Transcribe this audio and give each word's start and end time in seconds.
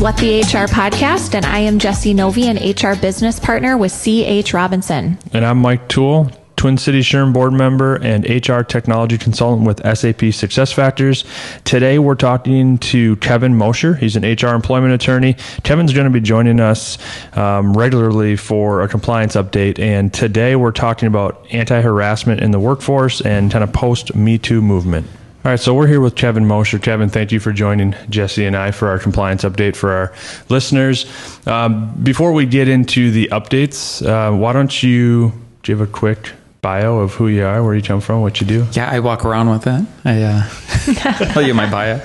What 0.00 0.16
the 0.16 0.38
HR 0.40 0.64
podcast, 0.64 1.34
and 1.34 1.44
I 1.44 1.58
am 1.58 1.78
Jesse 1.78 2.14
Novi, 2.14 2.48
an 2.48 2.56
HR 2.56 2.98
business 2.98 3.38
partner 3.38 3.76
with 3.76 3.92
CH 3.92 4.54
Robinson. 4.54 5.18
And 5.34 5.44
I'm 5.44 5.58
Mike 5.58 5.90
Toole, 5.90 6.30
Twin 6.56 6.78
Cities 6.78 7.04
SHRM 7.04 7.34
board 7.34 7.52
member 7.52 7.96
and 7.96 8.24
HR 8.24 8.62
technology 8.62 9.18
consultant 9.18 9.66
with 9.66 9.76
SAP 9.80 10.32
SuccessFactors. 10.32 11.26
Today 11.64 11.98
we're 11.98 12.14
talking 12.14 12.78
to 12.78 13.16
Kevin 13.16 13.54
Mosher. 13.54 13.92
He's 13.94 14.16
an 14.16 14.22
HR 14.22 14.54
employment 14.54 14.94
attorney. 14.94 15.36
Kevin's 15.64 15.92
going 15.92 16.06
to 16.06 16.10
be 16.10 16.22
joining 16.22 16.60
us 16.60 16.96
um, 17.36 17.76
regularly 17.76 18.36
for 18.36 18.80
a 18.80 18.88
compliance 18.88 19.36
update. 19.36 19.78
And 19.78 20.14
today 20.14 20.56
we're 20.56 20.72
talking 20.72 21.08
about 21.08 21.46
anti 21.50 21.78
harassment 21.78 22.40
in 22.40 22.52
the 22.52 22.58
workforce 22.58 23.20
and 23.20 23.52
kind 23.52 23.62
of 23.62 23.70
post 23.74 24.14
Me 24.14 24.38
Too 24.38 24.62
movement. 24.62 25.06
All 25.42 25.50
right, 25.50 25.58
so 25.58 25.72
we're 25.72 25.86
here 25.86 26.02
with 26.02 26.16
Kevin 26.16 26.44
Mosher. 26.46 26.78
Kevin, 26.78 27.08
thank 27.08 27.32
you 27.32 27.40
for 27.40 27.50
joining 27.50 27.94
Jesse 28.10 28.44
and 28.44 28.54
I 28.54 28.72
for 28.72 28.88
our 28.88 28.98
compliance 28.98 29.42
update 29.42 29.74
for 29.74 29.90
our 29.90 30.12
listeners. 30.50 31.06
Um, 31.46 31.94
before 32.02 32.32
we 32.32 32.44
get 32.44 32.68
into 32.68 33.10
the 33.10 33.28
updates, 33.32 34.06
uh, 34.06 34.36
why 34.36 34.52
don't 34.52 34.82
you 34.82 35.32
give 35.62 35.80
a 35.80 35.86
quick 35.86 36.32
bio 36.60 36.98
of 36.98 37.14
who 37.14 37.28
you 37.28 37.46
are, 37.46 37.64
where 37.64 37.74
you 37.74 37.80
come 37.80 38.02
from, 38.02 38.20
what 38.20 38.42
you 38.42 38.46
do? 38.46 38.66
Yeah, 38.72 38.90
I 38.90 39.00
walk 39.00 39.24
around 39.24 39.48
with 39.48 39.62
that. 39.62 39.86
I 40.04 40.22
uh, 40.24 41.24
tell 41.32 41.40
you 41.40 41.54
my 41.54 41.70
bio. 41.70 41.96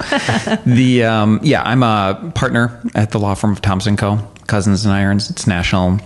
The 0.66 1.04
um, 1.04 1.42
yeah, 1.44 1.62
I'm 1.62 1.84
a 1.84 2.32
partner 2.36 2.82
at 2.96 3.12
the 3.12 3.20
law 3.20 3.34
firm 3.34 3.52
of 3.52 3.60
Thompson 3.60 3.98
Coe 3.98 4.26
Cousins 4.48 4.86
and 4.86 4.94
Irons. 4.94 5.30
It's 5.30 5.46
national 5.46 6.00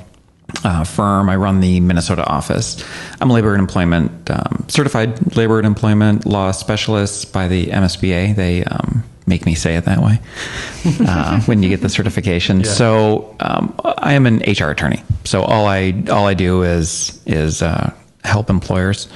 uh, 0.63 0.83
firm. 0.83 1.29
I 1.29 1.35
run 1.35 1.59
the 1.59 1.79
Minnesota 1.79 2.25
office. 2.25 2.83
I'm 3.21 3.29
a 3.29 3.33
labor 3.33 3.53
and 3.53 3.59
employment 3.59 4.29
um, 4.29 4.65
certified 4.67 5.35
labor 5.35 5.57
and 5.57 5.67
employment 5.67 6.25
law 6.25 6.51
specialist 6.51 7.33
by 7.33 7.47
the 7.47 7.67
MSBA. 7.67 8.35
They 8.35 8.63
um, 8.65 9.03
make 9.27 9.45
me 9.45 9.55
say 9.55 9.75
it 9.75 9.85
that 9.85 9.99
way 9.99 10.19
uh, 11.01 11.41
when 11.45 11.63
you 11.63 11.69
get 11.69 11.81
the 11.81 11.89
certification. 11.89 12.61
Yeah. 12.61 12.65
So 12.65 13.35
um, 13.39 13.79
I 13.83 14.13
am 14.13 14.25
an 14.25 14.39
HR 14.39 14.69
attorney. 14.69 15.03
So 15.23 15.43
all 15.43 15.67
I 15.67 16.03
all 16.09 16.25
I 16.25 16.33
do 16.33 16.63
is 16.63 17.21
is 17.25 17.61
uh, 17.61 17.93
help 18.23 18.49
employers, 18.49 19.07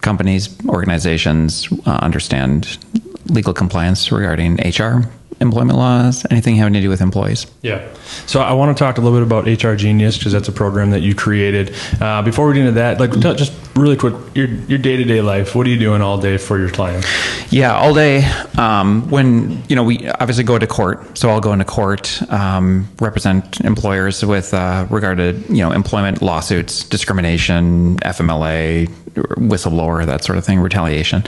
companies, 0.00 0.54
organizations 0.68 1.68
uh, 1.86 1.98
understand 2.02 2.78
legal 3.26 3.52
compliance 3.52 4.10
regarding 4.10 4.56
HR 4.56 5.08
employment 5.40 5.78
laws, 5.78 6.26
anything 6.30 6.56
having 6.56 6.74
to 6.74 6.80
do 6.80 6.88
with 6.88 7.00
employees. 7.00 7.46
Yeah. 7.62 7.86
So 8.26 8.40
I 8.40 8.52
want 8.52 8.76
to 8.76 8.84
talk 8.84 8.98
a 8.98 9.00
little 9.00 9.18
bit 9.18 9.26
about 9.26 9.46
HR 9.46 9.74
Genius 9.74 10.18
because 10.18 10.32
that's 10.32 10.48
a 10.48 10.52
program 10.52 10.90
that 10.90 11.00
you 11.00 11.14
created. 11.14 11.74
Uh, 12.00 12.22
before 12.22 12.46
we 12.46 12.54
get 12.54 12.60
into 12.60 12.72
that, 12.72 13.00
like 13.00 13.12
just 13.36 13.52
really 13.76 13.96
quick, 13.96 14.14
your 14.34 14.46
your 14.46 14.78
day 14.78 14.96
to 14.96 15.04
day 15.04 15.22
life. 15.22 15.54
What 15.54 15.66
are 15.66 15.70
you 15.70 15.78
doing 15.78 16.02
all 16.02 16.18
day 16.18 16.36
for 16.36 16.58
your 16.58 16.70
clients? 16.70 17.06
Yeah, 17.52 17.74
all 17.74 17.94
day. 17.94 18.24
Um, 18.58 19.08
when 19.10 19.62
you 19.68 19.76
know 19.76 19.84
we 19.84 20.08
obviously 20.08 20.44
go 20.44 20.58
to 20.58 20.66
court, 20.66 21.18
so 21.18 21.30
I'll 21.30 21.40
go 21.40 21.52
into 21.52 21.64
court, 21.64 22.20
um, 22.30 22.88
represent 23.00 23.60
employers 23.60 24.24
with 24.24 24.52
uh, 24.54 24.86
regard 24.90 25.18
to 25.18 25.32
you 25.48 25.62
know 25.62 25.72
employment 25.72 26.22
lawsuits, 26.22 26.84
discrimination, 26.84 27.96
FMLA, 27.98 28.88
whistleblower, 29.14 30.04
that 30.06 30.24
sort 30.24 30.38
of 30.38 30.44
thing, 30.44 30.60
retaliation. 30.60 31.24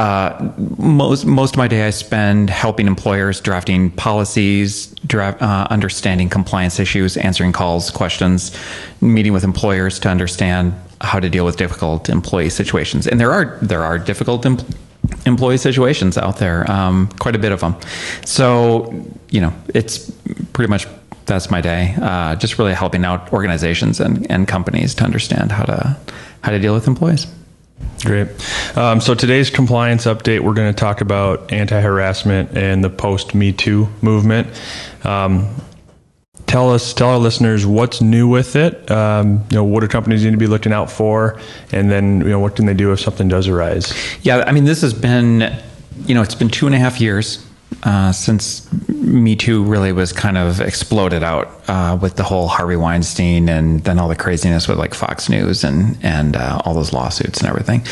Uh, 0.00 0.50
most 0.78 1.26
most 1.26 1.52
of 1.52 1.58
my 1.58 1.68
day 1.68 1.86
I 1.86 1.90
spend 1.90 2.48
helping 2.48 2.86
employers 2.86 3.38
drafting 3.38 3.90
policies, 3.90 4.86
draft, 5.06 5.42
uh, 5.42 5.66
understanding 5.68 6.30
compliance 6.30 6.80
issues, 6.80 7.18
answering 7.18 7.52
calls, 7.52 7.90
questions, 7.90 8.56
meeting 9.02 9.34
with 9.34 9.44
employers 9.44 9.98
to 9.98 10.08
understand 10.08 10.72
how 11.02 11.20
to 11.20 11.28
deal 11.28 11.44
with 11.44 11.58
difficult 11.58 12.08
employee 12.08 12.48
situations. 12.48 13.06
And 13.06 13.20
there 13.20 13.30
are 13.30 13.58
there 13.60 13.84
are 13.84 13.98
difficult 13.98 14.46
em- 14.46 14.56
employee 15.26 15.58
situations 15.58 16.16
out 16.16 16.38
there, 16.38 16.70
um, 16.70 17.08
quite 17.18 17.36
a 17.36 17.38
bit 17.38 17.52
of 17.52 17.60
them. 17.60 17.76
So 18.24 18.94
you 19.28 19.42
know, 19.42 19.52
it's 19.74 20.10
pretty 20.54 20.70
much 20.70 20.86
that's 21.26 21.50
my 21.50 21.60
day. 21.60 21.94
Uh, 22.00 22.36
just 22.36 22.58
really 22.58 22.72
helping 22.72 23.04
out 23.04 23.30
organizations 23.34 24.00
and, 24.00 24.26
and 24.30 24.48
companies 24.48 24.94
to 24.94 25.04
understand 25.04 25.52
how 25.52 25.64
to 25.64 25.98
how 26.40 26.52
to 26.52 26.58
deal 26.58 26.72
with 26.72 26.86
employees. 26.86 27.26
Great. 28.04 28.28
Um, 28.76 29.00
so 29.00 29.14
today's 29.14 29.50
compliance 29.50 30.06
update, 30.06 30.40
we're 30.40 30.54
going 30.54 30.72
to 30.72 30.78
talk 30.78 31.00
about 31.02 31.52
anti-harassment 31.52 32.56
and 32.56 32.82
the 32.82 32.88
post 32.88 33.34
Me 33.34 33.52
Too 33.52 33.88
movement. 34.00 34.48
Um, 35.04 35.54
tell 36.46 36.72
us, 36.72 36.94
tell 36.94 37.10
our 37.10 37.18
listeners 37.18 37.66
what's 37.66 38.00
new 38.00 38.26
with 38.26 38.56
it. 38.56 38.90
Um, 38.90 39.44
you 39.50 39.56
know, 39.56 39.64
what 39.64 39.80
do 39.80 39.88
companies 39.88 40.24
need 40.24 40.30
to 40.30 40.38
be 40.38 40.46
looking 40.46 40.72
out 40.72 40.90
for, 40.90 41.38
and 41.72 41.90
then 41.90 42.20
you 42.20 42.28
know, 42.28 42.40
what 42.40 42.56
can 42.56 42.64
they 42.66 42.74
do 42.74 42.92
if 42.92 43.00
something 43.00 43.28
does 43.28 43.48
arise? 43.48 43.92
Yeah, 44.22 44.44
I 44.46 44.52
mean, 44.52 44.64
this 44.64 44.80
has 44.80 44.94
been, 44.94 45.54
you 46.06 46.14
know, 46.14 46.22
it's 46.22 46.34
been 46.34 46.48
two 46.48 46.66
and 46.66 46.74
a 46.74 46.78
half 46.78 47.00
years 47.00 47.46
uh, 47.82 48.12
since 48.12 48.70
Me 48.88 49.36
Too 49.36 49.64
really 49.64 49.92
was 49.92 50.12
kind 50.12 50.36
of 50.36 50.60
exploded 50.60 51.22
out 51.22 51.48
uh, 51.68 51.98
with 52.00 52.16
the 52.16 52.22
whole 52.22 52.48
Harvey 52.48 52.76
Weinstein 52.76 53.48
and 53.48 53.82
then 53.84 53.98
all 53.98 54.08
the 54.08 54.16
craziness 54.16 54.68
with 54.68 54.78
like 54.78 54.94
Fox 54.94 55.28
News 55.28 55.64
and 55.64 55.96
and 56.02 56.36
uh, 56.36 56.60
all 56.64 56.74
those 56.74 56.92
lawsuits 56.92 57.40
and 57.40 57.48
everything. 57.48 57.84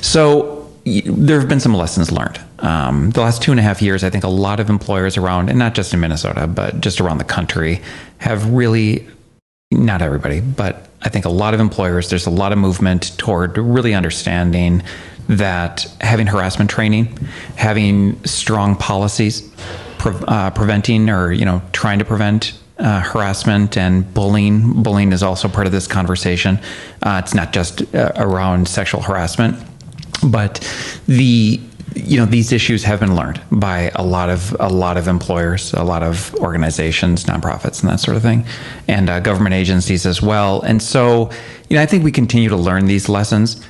So 0.00 0.56
there 0.86 1.40
have 1.40 1.48
been 1.48 1.60
some 1.60 1.74
lessons 1.74 2.12
learned. 2.12 2.40
Um, 2.60 3.10
the 3.10 3.20
last 3.20 3.42
two 3.42 3.50
and 3.50 3.58
a 3.58 3.62
half 3.62 3.82
years, 3.82 4.04
I 4.04 4.10
think 4.10 4.22
a 4.22 4.28
lot 4.28 4.60
of 4.60 4.70
employers 4.70 5.16
around, 5.16 5.48
and 5.48 5.58
not 5.58 5.74
just 5.74 5.92
in 5.92 6.00
Minnesota, 6.00 6.46
but 6.46 6.80
just 6.80 7.00
around 7.00 7.18
the 7.18 7.24
country, 7.24 7.82
have 8.18 8.50
really, 8.50 9.06
not 9.72 10.00
everybody, 10.00 10.40
but 10.40 10.88
I 11.02 11.08
think 11.08 11.24
a 11.24 11.30
lot 11.30 11.54
of 11.54 11.60
employers, 11.60 12.08
there's 12.08 12.26
a 12.26 12.30
lot 12.30 12.52
of 12.52 12.58
movement 12.58 13.18
toward 13.18 13.58
really 13.58 13.94
understanding 13.94 14.82
that 15.28 15.86
having 16.00 16.26
harassment 16.26 16.70
training, 16.70 17.18
having 17.56 18.22
strong 18.24 18.76
policies, 18.76 19.42
pre- 19.98 20.14
uh, 20.28 20.50
preventing 20.50 21.10
or 21.10 21.32
you 21.32 21.44
know 21.44 21.62
trying 21.72 21.98
to 21.98 22.04
prevent 22.04 22.58
uh, 22.78 23.00
harassment 23.00 23.76
and 23.76 24.12
bullying. 24.14 24.82
Bullying 24.82 25.12
is 25.12 25.22
also 25.22 25.48
part 25.48 25.66
of 25.66 25.72
this 25.72 25.86
conversation. 25.86 26.58
Uh, 27.02 27.20
it's 27.22 27.34
not 27.34 27.52
just 27.52 27.94
uh, 27.94 28.12
around 28.16 28.68
sexual 28.68 29.00
harassment, 29.00 29.56
but 30.22 30.60
the 31.06 31.60
you 31.94 32.18
know 32.18 32.26
these 32.26 32.52
issues 32.52 32.84
have 32.84 33.00
been 33.00 33.16
learned 33.16 33.40
by 33.50 33.90
a 33.94 34.02
lot 34.02 34.28
of 34.28 34.54
a 34.60 34.68
lot 34.68 34.96
of 34.96 35.08
employers, 35.08 35.72
a 35.72 35.84
lot 35.84 36.02
of 36.02 36.34
organizations, 36.36 37.24
nonprofits, 37.24 37.80
and 37.80 37.90
that 37.90 38.00
sort 38.00 38.16
of 38.16 38.22
thing, 38.22 38.44
and 38.88 39.08
uh, 39.08 39.20
government 39.20 39.54
agencies 39.54 40.04
as 40.04 40.20
well. 40.20 40.60
And 40.62 40.82
so, 40.82 41.30
you 41.70 41.76
know, 41.76 41.82
I 41.82 41.86
think 41.86 42.04
we 42.04 42.12
continue 42.12 42.50
to 42.50 42.56
learn 42.56 42.86
these 42.86 43.08
lessons. 43.08 43.64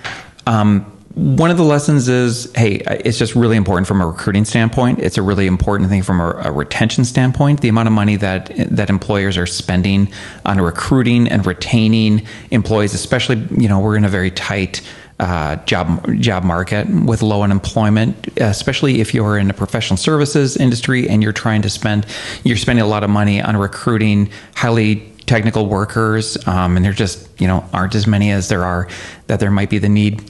Um, 0.47 0.93
one 1.17 1.51
of 1.51 1.57
the 1.57 1.65
lessons 1.65 2.09
is 2.09 2.53
hey 2.55 2.83
it's 2.87 3.19
just 3.19 3.35
really 3.35 3.57
important 3.57 3.87
from 3.87 4.03
a 4.03 4.07
recruiting 4.07 4.45
standpoint. 4.45 4.99
It's 4.99 5.17
a 5.17 5.23
really 5.23 5.47
important 5.47 5.89
thing 5.89 6.03
from 6.03 6.21
a, 6.21 6.29
a, 6.45 6.53
retention 6.53 7.07
standpoint. 7.07 7.63
The 7.63 7.69
amount 7.69 7.89
of 7.89 7.95
money 7.95 8.17
that 8.17 8.53
that 8.71 8.91
employers 8.91 9.39
are 9.39 9.47
spending 9.47 10.13
on 10.45 10.61
recruiting 10.61 11.27
and 11.27 11.47
retaining 11.47 12.27
employees 12.51 12.93
especially 12.93 13.43
you 13.57 13.67
know 13.67 13.81
we're 13.81 13.97
in 13.97 14.05
a 14.05 14.11
very 14.11 14.31
tight 14.31 14.83
uh, 15.19 15.57
job 15.65 16.21
job 16.21 16.45
market 16.45 16.87
with 16.87 17.23
low 17.23 17.43
unemployment, 17.43 18.29
especially 18.37 19.01
if 19.01 19.15
you're 19.15 19.39
in 19.39 19.49
the 19.49 19.55
professional 19.55 19.97
services 19.97 20.59
industry 20.59 21.09
and 21.09 21.23
you're 21.23 21.33
trying 21.33 21.63
to 21.63 21.71
spend 21.71 22.05
you're 22.45 22.59
spending 22.59 22.85
a 22.85 22.89
lot 22.89 23.03
of 23.03 23.09
money 23.09 23.41
on 23.41 23.57
recruiting 23.57 24.29
highly 24.55 24.97
technical 25.25 25.67
workers, 25.67 26.37
um, 26.47 26.77
and 26.77 26.85
there 26.85 26.93
just 26.93 27.29
you 27.41 27.47
know 27.47 27.65
aren't 27.73 27.95
as 27.95 28.07
many 28.07 28.31
as 28.31 28.51
there 28.51 28.65
are 28.65 28.87
that 29.29 29.41
there 29.41 29.51
might 29.51 29.71
be 29.71 29.79
the 29.79 29.89
need 29.89 30.23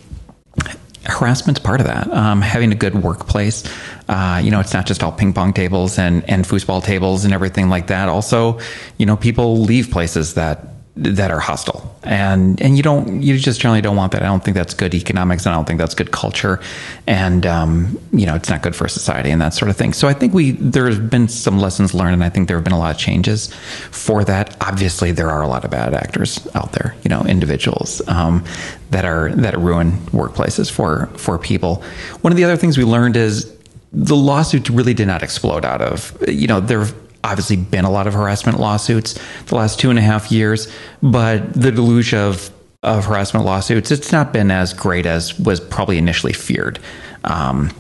harassment's 1.09 1.61
part 1.61 1.81
of 1.81 1.87
that. 1.87 2.11
Um, 2.13 2.41
having 2.41 2.73
a 2.73 2.75
good 2.75 3.03
workplace, 3.03 3.65
uh, 4.09 4.41
you 4.43 4.51
know, 4.51 4.61
it's 4.61 4.73
not 4.73 4.87
just 4.87 5.03
all 5.03 5.13
ping 5.13 5.33
pong 5.33 5.53
tables 5.53 5.99
and 5.99 6.29
and 6.29 6.45
foosball 6.45 6.83
tables 6.83 7.25
and 7.25 7.35
everything 7.35 7.69
like 7.69 7.89
that. 7.89 8.09
Also, 8.09 8.59
you 8.99 9.07
know, 9.07 9.17
people 9.17 9.59
leave 9.59 9.91
places 9.91 10.35
that 10.35 10.76
that 10.97 11.31
are 11.31 11.41
hostile. 11.41 11.95
And 12.05 12.61
and 12.63 12.77
you 12.77 12.83
don't 12.83 13.23
you 13.23 13.37
just 13.37 13.61
generally 13.61 13.83
don't 13.83 13.97
want 13.97 14.13
that. 14.13 14.23
I 14.23 14.27
don't 14.27 14.43
think 14.43 14.57
that's 14.57 14.73
good 14.73 14.95
economics 14.95 15.45
and 15.45 15.53
i 15.53 15.57
don't 15.57 15.67
think 15.67 15.79
that's 15.79 15.95
good 15.95 16.11
culture. 16.11 16.61
And 17.07 17.45
um, 17.45 17.99
you 18.13 18.25
know 18.25 18.35
it's 18.35 18.49
not 18.49 18.63
good 18.63 18.75
for 18.75 18.89
society 18.89 19.31
and 19.31 19.41
that 19.43 19.53
sort 19.53 19.69
of 19.71 19.77
thing. 19.77 19.93
So 19.93 20.09
i 20.09 20.15
think 20.15 20.33
we 20.33 20.53
there's 20.53 20.99
been 20.99 21.29
some 21.29 21.59
lessons 21.59 21.93
learned 21.93 22.15
and 22.15 22.25
i 22.25 22.31
think 22.31 22.49
there 22.49 22.57
have 22.57 22.65
been 22.65 22.73
a 22.73 22.79
lot 22.79 22.95
of 22.95 23.01
changes 23.01 23.53
for 23.91 24.25
that. 24.25 24.57
Obviously 24.61 25.13
there 25.13 25.29
are 25.29 25.43
a 25.43 25.49
lot 25.49 25.65
of 25.65 25.71
bad 25.71 25.93
actors 25.93 26.47
out 26.55 26.73
there 26.73 26.95
you 27.03 27.11
know 27.11 27.23
individuals 27.23 28.07
um, 28.09 28.43
that 28.91 29.05
are 29.05 29.33
that 29.33 29.59
ruin 29.59 29.93
workplaces 30.13 30.71
for 30.71 31.07
for 31.17 31.39
people. 31.39 31.83
One 32.23 32.33
of 32.33 32.39
the 32.39 32.45
other 32.45 32.57
things 32.57 32.79
we 32.79 32.85
learned 32.85 33.17
is 33.17 33.53
the 33.93 34.17
lawsuits 34.17 34.71
really 34.71 34.95
did 34.95 35.07
not 35.07 35.23
explode 35.23 35.65
out 35.65 35.83
of 35.83 36.17
you 36.27 36.47
know 36.47 36.61
there 36.61 36.87
obviously 37.27 37.57
been 37.57 37.85
a 37.85 37.91
lot 37.91 38.07
of 38.07 38.15
harassment 38.15 38.59
lawsuits 38.59 39.19
the 39.47 39.57
last 39.57 39.79
two 39.79 39.91
and 39.91 39.99
a 39.99 40.03
half 40.03 40.31
years, 40.31 40.73
but 41.03 41.53
the 41.53 41.73
deluge 41.73 42.15
of 42.15 42.51
of 42.83 43.07
harassment 43.07 43.45
lawsuits, 43.45 43.91
it's 43.91 44.13
not 44.13 44.33
been 44.33 44.51
as 44.51 44.73
great 44.73 45.07
as 45.07 45.39
was 45.41 45.59
probably 45.59 45.99
initially 45.99 46.33
feared. 46.33 46.79
Um, 47.25 47.73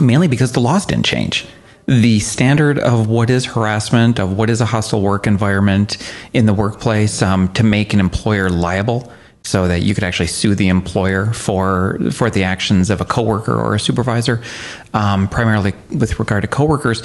mainly 0.00 0.28
because 0.28 0.52
the 0.52 0.60
laws 0.60 0.86
didn't 0.86 1.06
change. 1.06 1.46
The 1.86 2.20
standard 2.20 2.78
of 2.78 3.08
what 3.08 3.30
is 3.30 3.44
harassment, 3.44 4.18
of 4.18 4.36
what 4.36 4.48
is 4.48 4.60
a 4.60 4.64
hostile 4.64 5.02
work 5.02 5.26
environment 5.26 5.98
in 6.32 6.46
the 6.46 6.54
workplace, 6.54 7.20
um, 7.20 7.52
to 7.54 7.64
make 7.64 7.92
an 7.92 8.00
employer 8.00 8.48
liable, 8.48 9.12
so 9.42 9.68
that 9.68 9.82
you 9.82 9.94
could 9.94 10.04
actually 10.04 10.28
sue 10.28 10.54
the 10.54 10.68
employer 10.68 11.26
for 11.34 11.98
for 12.10 12.30
the 12.30 12.44
actions 12.44 12.88
of 12.88 13.02
a 13.02 13.04
coworker 13.04 13.54
or 13.54 13.74
a 13.74 13.80
supervisor, 13.80 14.40
um, 14.94 15.28
primarily 15.28 15.74
with 15.90 16.18
regard 16.18 16.42
to 16.42 16.48
coworkers 16.48 17.02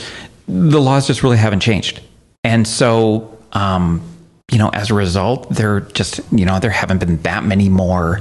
the 0.49 0.81
laws 0.81 1.07
just 1.07 1.23
really 1.23 1.37
haven't 1.37 1.59
changed. 1.59 2.01
And 2.43 2.67
so, 2.67 3.37
um, 3.53 4.01
you 4.51 4.57
know, 4.57 4.69
as 4.69 4.89
a 4.89 4.95
result, 4.95 5.47
there 5.49 5.81
just, 5.81 6.21
you 6.31 6.43
know, 6.45 6.59
there 6.59 6.71
haven't 6.71 6.97
been 6.97 7.21
that 7.21 7.43
many 7.43 7.69
more 7.69 8.19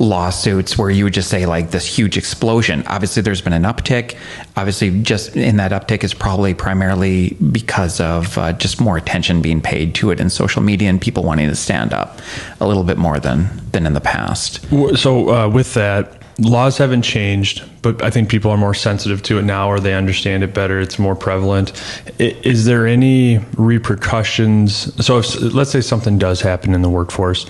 lawsuits 0.00 0.76
where 0.76 0.90
you 0.90 1.04
would 1.04 1.14
just 1.14 1.28
say 1.28 1.46
like 1.46 1.70
this 1.70 1.86
huge 1.86 2.16
explosion. 2.16 2.82
Obviously, 2.86 3.22
there's 3.22 3.40
been 3.40 3.52
an 3.52 3.62
uptick. 3.62 4.16
Obviously, 4.56 5.02
just 5.02 5.36
in 5.36 5.56
that 5.56 5.70
uptick 5.70 6.02
is 6.02 6.14
probably 6.14 6.52
primarily 6.52 7.30
because 7.52 8.00
of 8.00 8.36
uh, 8.38 8.52
just 8.54 8.80
more 8.80 8.96
attention 8.96 9.40
being 9.40 9.60
paid 9.60 9.94
to 9.96 10.10
it 10.10 10.18
in 10.18 10.30
social 10.30 10.62
media 10.62 10.88
and 10.88 11.00
people 11.00 11.22
wanting 11.22 11.48
to 11.48 11.54
stand 11.54 11.92
up 11.92 12.20
a 12.60 12.66
little 12.66 12.84
bit 12.84 12.98
more 12.98 13.20
than 13.20 13.48
than 13.70 13.86
in 13.86 13.92
the 13.92 14.00
past. 14.00 14.66
So 14.96 15.30
uh, 15.30 15.48
with 15.48 15.74
that, 15.74 16.22
laws 16.38 16.78
haven't 16.78 17.02
changed, 17.02 17.68
but 17.82 18.02
I 18.02 18.10
think 18.10 18.30
people 18.30 18.50
are 18.50 18.56
more 18.56 18.74
sensitive 18.74 19.22
to 19.24 19.38
it 19.38 19.42
now, 19.42 19.68
or 19.68 19.80
they 19.80 19.94
understand 19.94 20.42
it 20.42 20.54
better. 20.54 20.80
It's 20.80 20.98
more 20.98 21.16
prevalent. 21.16 21.72
Is 22.18 22.64
there 22.64 22.86
any 22.86 23.38
repercussions? 23.56 25.04
So, 25.04 25.18
if, 25.18 25.40
let's 25.40 25.70
say 25.70 25.80
something 25.80 26.18
does 26.18 26.40
happen 26.40 26.74
in 26.74 26.82
the 26.82 26.90
workforce, 26.90 27.46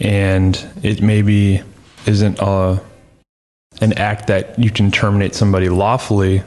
and 0.00 0.62
it 0.82 1.02
maybe 1.02 1.62
isn't 2.06 2.38
a 2.40 2.80
an 3.80 3.92
act 3.94 4.28
that 4.28 4.58
you 4.58 4.70
can 4.70 4.90
terminate 4.90 5.34
somebody 5.34 5.68
lawfully. 5.68 6.42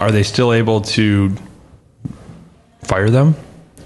Are 0.00 0.10
they 0.10 0.24
still 0.24 0.52
able 0.52 0.80
to 0.80 1.32
fire 2.82 3.08
them? 3.08 3.36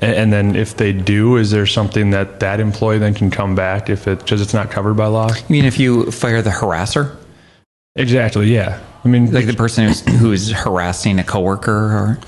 And 0.00 0.32
then 0.32 0.56
if 0.56 0.78
they 0.78 0.94
do, 0.94 1.36
is 1.36 1.50
there 1.50 1.66
something 1.66 2.10
that 2.10 2.40
that 2.40 2.58
employee 2.58 2.96
then 2.96 3.12
can 3.12 3.30
come 3.30 3.54
back 3.54 3.90
if 3.90 4.08
it 4.08 4.20
because 4.20 4.40
it's 4.40 4.54
not 4.54 4.70
covered 4.70 4.94
by 4.94 5.06
law? 5.06 5.28
I 5.30 5.42
mean, 5.50 5.66
if 5.66 5.78
you 5.78 6.10
fire 6.10 6.40
the 6.40 6.48
harasser, 6.48 7.19
Exactly. 7.96 8.52
Yeah. 8.52 8.80
I 9.04 9.08
mean, 9.08 9.32
like 9.32 9.46
the 9.46 9.54
person 9.54 9.86
who's 9.86 10.00
who's 10.18 10.50
harassing 10.52 11.18
a 11.18 11.24
coworker, 11.24 11.72
or 11.72 12.18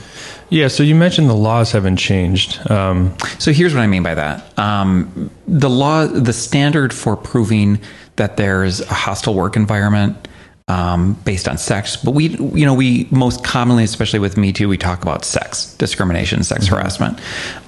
yeah. 0.49 0.69
So 0.69 0.83
you 0.83 0.95
mentioned 0.95 1.29
the 1.29 1.35
laws 1.35 1.73
haven't 1.73 1.99
changed. 1.99 2.69
Um, 2.71 3.17
so 3.39 3.53
here's 3.53 3.75
what 3.75 3.83
I 3.83 3.87
mean 3.87 4.03
by 4.03 4.15
that. 4.15 4.59
Um, 4.59 5.31
the 5.47 5.71
law, 5.71 6.07
the 6.07 6.33
standard 6.33 6.95
for 6.95 7.17
proving 7.17 7.79
that 8.17 8.37
there's 8.37 8.81
a 8.81 8.95
hostile 8.95 9.35
work 9.35 9.57
environment 9.57 10.29
um, 10.69 11.15
based 11.25 11.47
on 11.47 11.59
sex. 11.59 11.97
But 11.97 12.13
we, 12.13 12.29
you 12.29 12.65
know, 12.65 12.75
we 12.75 13.07
most 13.11 13.45
commonly, 13.45 13.85
especially 13.85 14.19
with 14.19 14.37
Me 14.37 14.53
Too, 14.53 14.69
we 14.69 14.79
talk 14.79 15.03
about 15.03 15.25
sex 15.25 15.75
discrimination, 15.75 16.43
sex 16.43 16.67
mm-hmm. 16.67 16.75
harassment, 16.75 17.21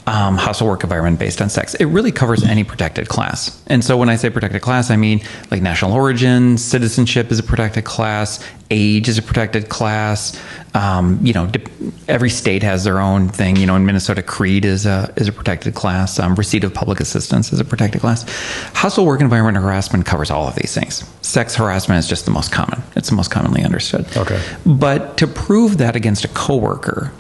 um, 0.06 0.36
hostile 0.36 0.66
work 0.66 0.82
environment 0.82 1.18
based 1.18 1.40
on 1.40 1.48
sex. 1.48 1.74
It 1.74 1.86
really 1.86 2.12
covers 2.12 2.42
any 2.42 2.62
protected 2.62 3.08
class. 3.08 3.62
And 3.66 3.82
so 3.82 3.96
when 3.96 4.08
I 4.08 4.16
say 4.16 4.28
protected 4.28 4.60
class, 4.60 4.90
I 4.90 4.96
mean 4.96 5.20
like 5.50 5.62
national 5.62 5.92
origin, 5.92 6.58
citizenship 6.58 7.30
is 7.30 7.38
a 7.38 7.42
protected 7.42 7.84
class, 7.84 8.44
age 8.70 9.08
is 9.08 9.16
a 9.16 9.22
protected 9.22 9.68
class. 9.68 10.40
Um, 10.74 11.20
you 11.22 11.32
know, 11.32 11.50
every 12.08 12.30
state 12.30 12.62
has 12.62 12.84
their 12.84 13.00
own 13.00 13.28
thing. 13.28 13.56
You 13.56 13.66
know, 13.66 13.76
in 13.76 13.86
Minnesota, 13.86 14.22
creed 14.22 14.64
is 14.64 14.86
a 14.86 15.12
is 15.16 15.28
a 15.28 15.32
protected 15.32 15.74
class. 15.74 16.18
Um, 16.18 16.34
receipt 16.34 16.64
of 16.64 16.74
public 16.74 17.00
assistance 17.00 17.52
is 17.52 17.60
a 17.60 17.64
protected 17.64 18.00
class. 18.00 18.24
Hostile 18.74 19.06
work 19.06 19.20
environment 19.20 19.56
harassment 19.56 20.04
covers 20.04 20.30
all 20.30 20.48
of 20.48 20.56
these 20.56 20.74
things. 20.74 21.08
Sex 21.22 21.54
harassment 21.54 21.98
is 21.98 22.08
just 22.08 22.24
the 22.24 22.30
most 22.30 22.52
common. 22.52 22.82
It's 22.96 23.08
the 23.08 23.14
most 23.14 23.30
commonly 23.30 23.62
understood. 23.62 24.04
Okay. 24.16 24.42
But 24.66 25.16
to 25.18 25.26
prove 25.26 25.78
that 25.78 25.96
against 25.96 26.24
a 26.24 26.28
coworker, 26.28 27.12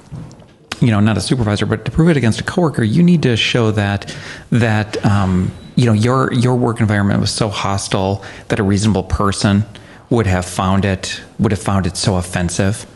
you 0.84 0.90
know, 0.90 1.00
not 1.00 1.16
a 1.16 1.20
supervisor, 1.20 1.66
but 1.66 1.84
to 1.84 1.90
prove 1.90 2.08
it 2.10 2.16
against 2.16 2.40
a 2.40 2.44
coworker, 2.44 2.82
you 2.82 3.02
need 3.02 3.22
to 3.22 3.36
show 3.36 3.70
that 3.72 4.14
that 4.50 5.04
um, 5.04 5.50
you 5.76 5.86
know 5.86 5.92
your 5.92 6.32
your 6.32 6.54
work 6.56 6.80
environment 6.80 7.20
was 7.20 7.30
so 7.30 7.48
hostile 7.48 8.24
that 8.48 8.58
a 8.58 8.62
reasonable 8.62 9.04
person 9.04 9.64
would 10.10 10.26
have 10.26 10.44
found 10.44 10.84
it 10.84 11.22
would 11.38 11.52
have 11.52 11.62
found 11.62 11.86
it 11.86 11.96
so 11.96 12.16
offensive, 12.16 12.86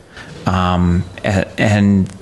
um, 0.46 1.02
and, 1.24 1.48
and 1.58 2.12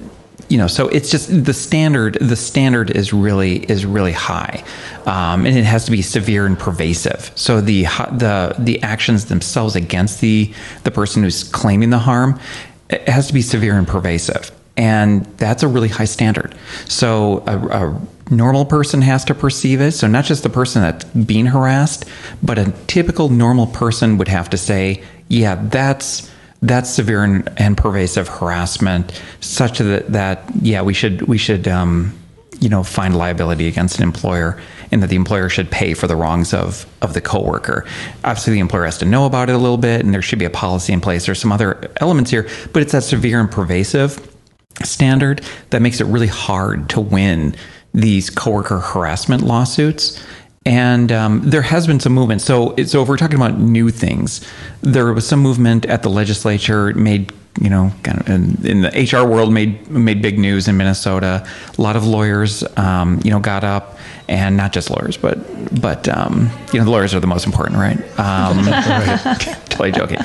you 0.48 0.56
know 0.56 0.68
so 0.68 0.88
it's 0.88 1.10
just 1.10 1.44
the 1.44 1.52
standard 1.52 2.16
the 2.20 2.36
standard 2.36 2.90
is 2.90 3.12
really 3.12 3.58
is 3.70 3.84
really 3.84 4.12
high. 4.12 4.62
Um, 5.06 5.46
and 5.46 5.56
it 5.56 5.64
has 5.64 5.84
to 5.84 5.90
be 5.90 6.02
severe 6.02 6.46
and 6.46 6.58
pervasive. 6.58 7.30
So 7.34 7.60
the 7.60 7.84
the 8.12 8.54
the 8.58 8.82
actions 8.82 9.26
themselves 9.26 9.74
against 9.76 10.20
the 10.20 10.52
the 10.84 10.90
person 10.90 11.22
who's 11.22 11.44
claiming 11.44 11.90
the 11.90 11.98
harm 11.98 12.40
it 12.88 13.08
has 13.08 13.26
to 13.26 13.32
be 13.32 13.42
severe 13.42 13.76
and 13.76 13.86
pervasive 13.86 14.50
and 14.76 15.24
that's 15.38 15.62
a 15.62 15.68
really 15.68 15.88
high 15.88 16.04
standard. 16.04 16.54
So 16.88 17.42
a, 17.46 17.86
a, 17.86 18.00
normal 18.28 18.64
person 18.64 19.02
has 19.02 19.24
to 19.24 19.34
perceive 19.34 19.80
it. 19.80 19.92
So 19.92 20.08
not 20.08 20.24
just 20.24 20.42
the 20.42 20.50
person 20.50 20.82
that's 20.82 21.04
being 21.04 21.46
harassed, 21.46 22.04
but 22.42 22.58
a 22.58 22.72
typical 22.88 23.28
normal 23.28 23.68
person 23.68 24.18
would 24.18 24.26
have 24.26 24.50
to 24.50 24.56
say, 24.56 25.02
yeah, 25.28 25.54
that's 25.54 26.30
that's 26.62 26.90
severe 26.90 27.22
and, 27.22 27.48
and 27.56 27.76
pervasive 27.76 28.26
harassment, 28.28 29.22
such 29.40 29.78
that 29.78 30.12
that 30.12 30.42
yeah, 30.60 30.82
we 30.82 30.92
should 30.92 31.22
we 31.22 31.38
should 31.38 31.68
um, 31.68 32.18
you 32.58 32.68
know 32.68 32.82
find 32.82 33.16
liability 33.16 33.68
against 33.68 33.98
an 33.98 34.02
employer 34.02 34.60
and 34.90 35.02
that 35.02 35.08
the 35.08 35.16
employer 35.16 35.48
should 35.48 35.70
pay 35.70 35.94
for 35.94 36.06
the 36.06 36.16
wrongs 36.16 36.52
of 36.52 36.86
of 37.02 37.14
the 37.14 37.20
coworker. 37.20 37.84
Obviously, 38.24 38.54
the 38.54 38.60
employer 38.60 38.86
has 38.86 38.98
to 38.98 39.04
know 39.04 39.26
about 39.26 39.50
it 39.50 39.54
a 39.54 39.58
little 39.58 39.78
bit, 39.78 40.04
and 40.04 40.12
there 40.12 40.22
should 40.22 40.38
be 40.38 40.44
a 40.44 40.50
policy 40.50 40.92
in 40.92 41.00
place. 41.00 41.26
There's 41.26 41.40
some 41.40 41.52
other 41.52 41.90
elements 41.98 42.30
here, 42.30 42.48
but 42.72 42.82
it's 42.82 42.92
that 42.92 43.04
severe 43.04 43.38
and 43.38 43.50
pervasive 43.50 44.35
standard 44.84 45.42
that 45.70 45.82
makes 45.82 46.00
it 46.00 46.04
really 46.04 46.26
hard 46.26 46.88
to 46.90 47.00
win 47.00 47.54
these 47.94 48.30
coworker 48.30 48.78
harassment 48.78 49.42
lawsuits. 49.42 50.22
And 50.64 51.12
um, 51.12 51.42
there 51.48 51.62
has 51.62 51.86
been 51.86 52.00
some 52.00 52.12
movement. 52.12 52.42
So, 52.42 52.74
so 52.84 53.02
if 53.02 53.08
we're 53.08 53.16
talking 53.16 53.36
about 53.36 53.58
new 53.58 53.90
things, 53.90 54.46
there 54.82 55.12
was 55.12 55.26
some 55.26 55.40
movement 55.40 55.86
at 55.86 56.02
the 56.02 56.10
legislature. 56.10 56.92
Made 56.94 57.32
you 57.60 57.70
know, 57.70 57.90
kind 58.02 58.20
of 58.20 58.28
in, 58.28 58.66
in, 58.66 58.80
the 58.82 58.88
HR 58.90 59.26
world, 59.26 59.52
made 59.52 59.88
made 59.88 60.20
big 60.20 60.38
news 60.38 60.68
in 60.68 60.76
Minnesota. 60.76 61.46
A 61.78 61.80
lot 61.80 61.96
of 61.96 62.06
lawyers, 62.06 62.64
um, 62.76 63.20
you 63.24 63.30
know, 63.30 63.40
got 63.40 63.64
up, 63.64 63.98
and 64.28 64.56
not 64.56 64.72
just 64.72 64.90
lawyers, 64.90 65.16
but 65.16 65.38
but 65.80 66.08
um, 66.08 66.50
you 66.72 66.78
know, 66.78 66.84
the 66.84 66.90
lawyers 66.90 67.14
are 67.14 67.20
the 67.20 67.26
most 67.26 67.46
important, 67.46 67.78
right? 67.78 67.98
Um, 68.18 68.64
totally 69.68 69.92
joking. 69.92 70.18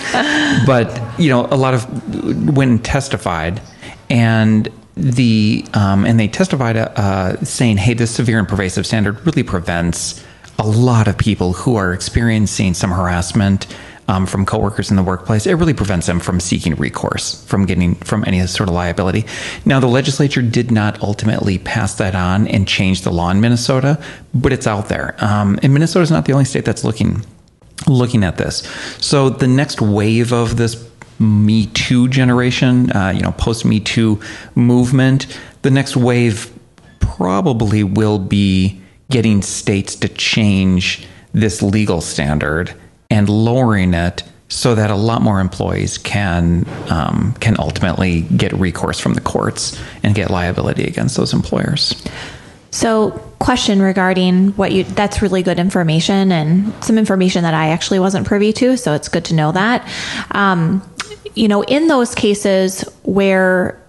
But 0.65 1.19
you 1.19 1.29
know, 1.29 1.45
a 1.51 1.57
lot 1.57 1.73
of 1.73 2.55
when 2.55 2.79
testified 2.79 3.61
and 4.11 4.69
the 4.95 5.65
um, 5.73 6.05
and 6.05 6.19
they 6.19 6.27
testified 6.27 6.75
uh, 6.75 7.43
saying, 7.43 7.77
"Hey, 7.77 7.93
this 7.93 8.11
severe 8.11 8.39
and 8.39 8.47
pervasive 8.47 8.85
standard 8.85 9.25
really 9.25 9.43
prevents 9.43 10.23
a 10.59 10.67
lot 10.67 11.07
of 11.07 11.17
people 11.17 11.53
who 11.53 11.75
are 11.77 11.93
experiencing 11.93 12.73
some 12.73 12.91
harassment." 12.91 13.67
Um, 14.07 14.25
from 14.25 14.45
coworkers 14.45 14.89
in 14.89 14.97
the 14.97 15.03
workplace, 15.03 15.45
it 15.47 15.53
really 15.53 15.75
prevents 15.75 16.07
them 16.07 16.19
from 16.19 16.41
seeking 16.41 16.75
recourse, 16.75 17.45
from 17.45 17.65
getting 17.65 17.95
from 17.95 18.25
any 18.27 18.45
sort 18.45 18.67
of 18.67 18.75
liability. 18.75 19.25
Now, 19.63 19.79
the 19.79 19.87
legislature 19.87 20.41
did 20.41 20.69
not 20.69 21.01
ultimately 21.01 21.59
pass 21.59 21.95
that 21.95 22.13
on 22.13 22.45
and 22.47 22.67
change 22.67 23.03
the 23.03 23.11
law 23.11 23.29
in 23.29 23.39
Minnesota, 23.39 24.03
but 24.33 24.51
it's 24.51 24.67
out 24.67 24.89
there. 24.89 25.15
Um, 25.19 25.59
and 25.63 25.73
Minnesota 25.73 26.01
is 26.01 26.11
not 26.11 26.25
the 26.25 26.33
only 26.33 26.43
state 26.43 26.65
that's 26.65 26.83
looking 26.83 27.23
looking 27.87 28.25
at 28.25 28.37
this. 28.37 28.67
So 28.99 29.29
the 29.29 29.47
next 29.47 29.81
wave 29.81 30.33
of 30.33 30.57
this 30.57 30.90
me 31.21 31.67
Too 31.67 32.07
generation, 32.09 32.91
uh, 32.91 33.09
you 33.09 33.21
know, 33.21 33.31
post 33.33 33.63
Me 33.63 33.79
Too 33.79 34.19
movement, 34.55 35.39
the 35.61 35.71
next 35.71 35.95
wave 35.95 36.51
probably 36.99 37.83
will 37.83 38.19
be 38.19 38.81
getting 39.09 39.41
states 39.41 39.95
to 39.97 40.07
change 40.07 41.05
this 41.33 41.61
legal 41.61 42.01
standard 42.01 42.73
and 43.09 43.29
lowering 43.29 43.93
it 43.93 44.23
so 44.47 44.75
that 44.75 44.91
a 44.91 44.95
lot 44.95 45.21
more 45.21 45.39
employees 45.39 45.97
can 45.97 46.65
um, 46.89 47.33
can 47.39 47.55
ultimately 47.59 48.21
get 48.21 48.51
recourse 48.53 48.99
from 48.99 49.13
the 49.13 49.21
courts 49.21 49.79
and 50.03 50.13
get 50.13 50.29
liability 50.29 50.83
against 50.83 51.15
those 51.15 51.33
employers. 51.33 52.03
So, 52.71 53.11
question 53.39 53.81
regarding 53.81 54.49
what 54.51 54.71
you 54.71 54.83
that's 54.83 55.21
really 55.21 55.43
good 55.43 55.59
information 55.59 56.31
and 56.31 56.73
some 56.83 56.97
information 56.97 57.43
that 57.43 57.53
I 57.53 57.69
actually 57.69 57.99
wasn't 57.99 58.25
privy 58.25 58.53
to, 58.53 58.77
so 58.77 58.93
it's 58.93 59.09
good 59.09 59.25
to 59.25 59.33
know 59.33 59.51
that. 59.51 59.87
Um, 60.31 60.81
you 61.35 61.47
know, 61.47 61.63
in 61.63 61.87
those 61.87 62.15
cases 62.15 62.81
where 63.03 63.81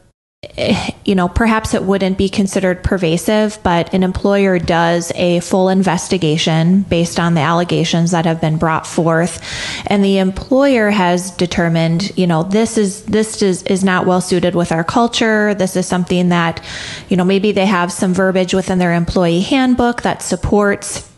eh, 0.56 0.90
you 1.04 1.14
know, 1.14 1.28
perhaps 1.28 1.75
it 1.75 1.82
wouldn't 1.82 2.18
be 2.18 2.28
considered 2.28 2.82
pervasive, 2.82 3.58
but 3.62 3.92
an 3.92 4.02
employer 4.02 4.58
does 4.58 5.12
a 5.14 5.40
full 5.40 5.68
investigation 5.68 6.82
based 6.82 7.18
on 7.18 7.34
the 7.34 7.40
allegations 7.40 8.12
that 8.12 8.25
have 8.25 8.40
been 8.40 8.56
brought 8.56 8.87
forth, 8.87 9.40
and 9.87 10.04
the 10.04 10.18
employer 10.18 10.90
has 10.90 11.30
determined, 11.32 12.16
you 12.16 12.26
know, 12.26 12.42
this 12.42 12.78
is 12.78 13.04
this 13.04 13.42
is 13.42 13.62
is 13.64 13.84
not 13.84 14.06
well 14.06 14.20
suited 14.20 14.54
with 14.54 14.72
our 14.72 14.84
culture. 14.84 15.54
This 15.54 15.76
is 15.76 15.87
something 15.87 16.28
that, 16.30 16.64
you 17.08 17.16
know, 17.16 17.25
maybe 17.25 17.52
they 17.52 17.66
have 17.66 17.92
some 17.92 18.14
verbiage 18.14 18.54
within 18.54 18.78
their 18.78 18.94
employee 18.94 19.40
handbook 19.40 20.02
that 20.02 20.22
supports 20.22 21.12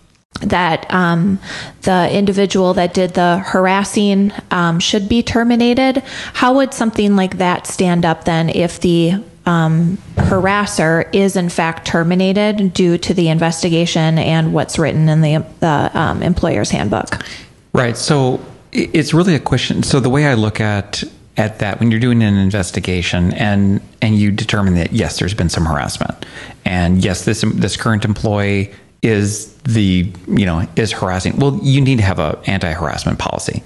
that 0.45 0.93
um, 0.93 1.39
the 1.83 2.09
individual 2.13 2.75
that 2.75 2.95
did 2.95 3.15
the 3.15 3.39
harassing 3.39 4.33
um, 4.51 4.81
should 4.81 5.09
be 5.09 5.23
terminated. 5.23 5.99
How 6.35 6.55
would 6.55 6.75
something 6.75 7.17
like 7.17 7.39
that 7.39 7.67
stand 7.67 8.05
up 8.05 8.25
then 8.25 8.49
if 8.49 8.81
the 8.81 9.23
um, 9.47 9.99
harasser 10.17 11.13
is 11.15 11.37
in 11.37 11.49
fact 11.49 11.87
terminated 11.87 12.73
due 12.73 12.97
to 12.99 13.13
the 13.13 13.29
investigation 13.29 14.19
and 14.19 14.55
what's 14.55 14.79
written 14.79 15.09
in 15.09 15.21
the, 15.21 15.45
the 15.61 15.91
um, 15.99 16.23
employer's 16.23 16.71
handbook? 16.71 17.25
Right. 17.73 17.97
So 17.97 18.45
it's 18.73 19.13
really 19.13 19.35
a 19.35 19.41
question. 19.41 19.83
So 19.83 20.01
the 20.01 20.11
way 20.11 20.27
I 20.27 20.35
look 20.35 20.61
at 20.61 21.05
at 21.37 21.59
that 21.59 21.81
when 21.81 21.91
you're 21.91 22.01
doing 22.01 22.23
an 22.23 22.37
investigation 22.37 23.33
and 23.35 23.81
and 24.01 24.17
you 24.17 24.31
determine 24.31 24.75
that 24.75 24.93
yes, 24.93 25.19
there's 25.19 25.35
been 25.35 25.49
some 25.49 25.65
harassment, 25.65 26.25
and 26.65 27.05
yes, 27.05 27.25
this 27.25 27.45
this 27.55 27.77
current 27.77 28.05
employee 28.05 28.73
is 29.05 29.53
the 29.65 30.11
you 30.29 30.47
know 30.47 30.67
is 30.77 30.93
harassing. 30.93 31.37
Well, 31.37 31.59
you 31.63 31.81
need 31.81 31.97
to 31.97 32.05
have 32.05 32.19
a 32.19 32.41
anti-harassment 32.47 33.19
policy. 33.19 33.63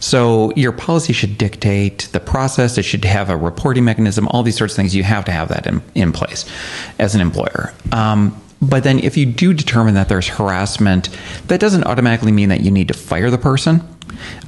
So 0.00 0.52
your 0.54 0.72
policy 0.72 1.12
should 1.12 1.38
dictate 1.38 2.08
the 2.12 2.20
process. 2.20 2.78
It 2.78 2.82
should 2.84 3.04
have 3.04 3.30
a 3.30 3.36
reporting 3.36 3.84
mechanism. 3.84 4.28
All 4.28 4.42
these 4.42 4.56
sorts 4.56 4.74
of 4.74 4.76
things. 4.76 4.94
You 4.94 5.02
have 5.02 5.24
to 5.24 5.32
have 5.32 5.48
that 5.48 5.66
in, 5.66 5.82
in 5.94 6.12
place 6.12 6.44
as 6.98 7.14
an 7.14 7.20
employer. 7.20 7.72
Um, 7.90 8.40
but 8.60 8.84
then, 8.84 9.00
if 9.00 9.16
you 9.16 9.26
do 9.26 9.52
determine 9.52 9.94
that 9.94 10.08
there's 10.08 10.28
harassment, 10.28 11.08
that 11.48 11.58
doesn't 11.58 11.84
automatically 11.84 12.30
mean 12.30 12.50
that 12.50 12.60
you 12.60 12.70
need 12.70 12.88
to 12.88 12.94
fire 12.94 13.30
the 13.30 13.38
person. 13.38 13.82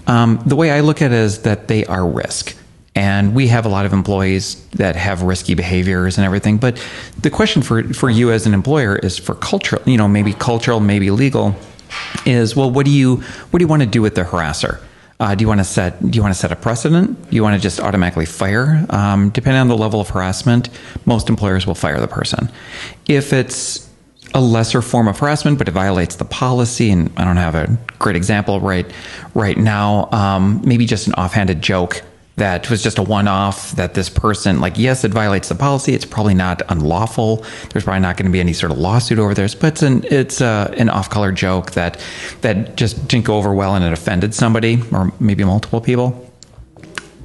Um, 0.07 0.41
the 0.47 0.55
way 0.55 0.71
I 0.71 0.81
look 0.81 1.03
at 1.03 1.11
it 1.11 1.19
is 1.19 1.43
that 1.43 1.67
they 1.67 1.85
are 1.87 2.07
risk. 2.07 2.57
And 2.95 3.35
we 3.35 3.49
have 3.49 3.67
a 3.67 3.69
lot 3.69 3.87
of 3.87 3.93
employees 3.93 4.65
that 4.77 4.95
have 4.95 5.23
risky 5.23 5.55
behaviors 5.55 6.17
and 6.17 6.25
everything. 6.25 6.59
But 6.59 6.85
the 7.21 7.31
question 7.31 7.61
for, 7.61 7.83
for 7.93 8.09
you 8.09 8.31
as 8.31 8.47
an 8.47 8.55
employer 8.55 8.97
is 8.97 9.19
for 9.19 9.35
cultural, 9.35 9.83
you 9.85 9.97
know, 9.97 10.07
maybe 10.07 10.33
cultural, 10.33 10.79
maybe 10.79 11.11
legal, 11.11 11.57
is 12.25 12.55
well, 12.55 12.71
what 12.71 12.87
do 12.87 12.93
you 12.93 13.17
what 13.51 13.59
do 13.59 13.65
you 13.65 13.69
want 13.69 13.83
to 13.83 13.89
do 13.89 14.01
with 14.01 14.15
the 14.15 14.23
harasser? 14.23 14.81
Uh, 15.21 15.35
do 15.35 15.43
you 15.43 15.49
want 15.49 15.61
to 15.61 15.65
set 15.65 16.01
Do 16.11 16.17
you 16.17 16.23
want 16.23 16.35
to 16.35 16.39
set 16.39 16.53
a 16.53 16.57
precedent? 16.57 17.31
Do 17.31 17.37
you 17.37 17.43
want 17.43 17.57
to 17.57 17.61
just 17.61 17.81
automatically 17.81 18.27
fire? 18.27 18.85
Um, 18.91 19.31
depending 19.31 19.61
on 19.61 19.69
the 19.69 19.77
level 19.77 20.01
of 20.01 20.11
harassment, 20.11 20.71
most 21.05 21.29
employers 21.29 21.67
will 21.67 21.75
fire 21.75 22.01
the 22.01 22.09
person. 22.09 22.49
If 23.07 23.33
it's 23.33 23.89
a 24.35 24.41
lesser 24.41 24.83
form 24.83 25.07
of 25.07 25.19
harassment, 25.21 25.59
but 25.59 25.69
it 25.69 25.71
violates 25.71 26.17
the 26.17 26.25
policy, 26.25 26.91
and 26.91 27.13
I 27.17 27.25
don't 27.25 27.37
have 27.37 27.55
a 27.55 27.79
great 28.01 28.17
example 28.17 28.61
right 28.61 28.91
right 29.35 29.57
now. 29.57 30.09
Um, 30.11 30.61
maybe 30.65 30.87
just 30.87 31.07
an 31.07 31.15
offhanded 31.15 31.63
joke 31.63 32.03
that 32.37 32.69
was 32.69 32.83
just 32.83 32.99
a 32.99 33.03
one-off 33.03 33.73
that 33.73 33.95
this 33.95 34.09
person 34.09 34.61
like 34.61 34.77
yes 34.77 35.05
it 35.05 35.13
violates 35.13 35.49
the 35.49 35.55
policy. 35.55 35.95
It's 35.95 36.05
probably 36.05 36.35
not 36.35 36.63
unlawful. 36.69 37.45
There's 37.71 37.85
probably 37.85 38.01
not 38.01 38.17
going 38.17 38.27
to 38.27 38.33
be 38.33 38.41
any 38.41 38.53
sort 38.53 38.73
of 38.73 38.79
lawsuit 38.79 39.19
over 39.19 39.35
this 39.35 39.55
but 39.55 39.75
it's 39.75 39.83
an 39.83 40.05
it's 40.11 40.41
a, 40.41 40.73
an 40.77 40.89
off-color 40.89 41.33
joke 41.33 41.73
that 41.73 42.01
that 42.41 42.77
just 42.77 43.07
didn't 43.09 43.25
go 43.25 43.37
over 43.37 43.55
well 43.55 43.75
and 43.77 43.85
it 43.85 43.93
offended 43.93 44.35
somebody 44.35 44.83
or 44.93 45.13
maybe 45.21 45.45
multiple 45.45 45.81
people. 45.81 46.29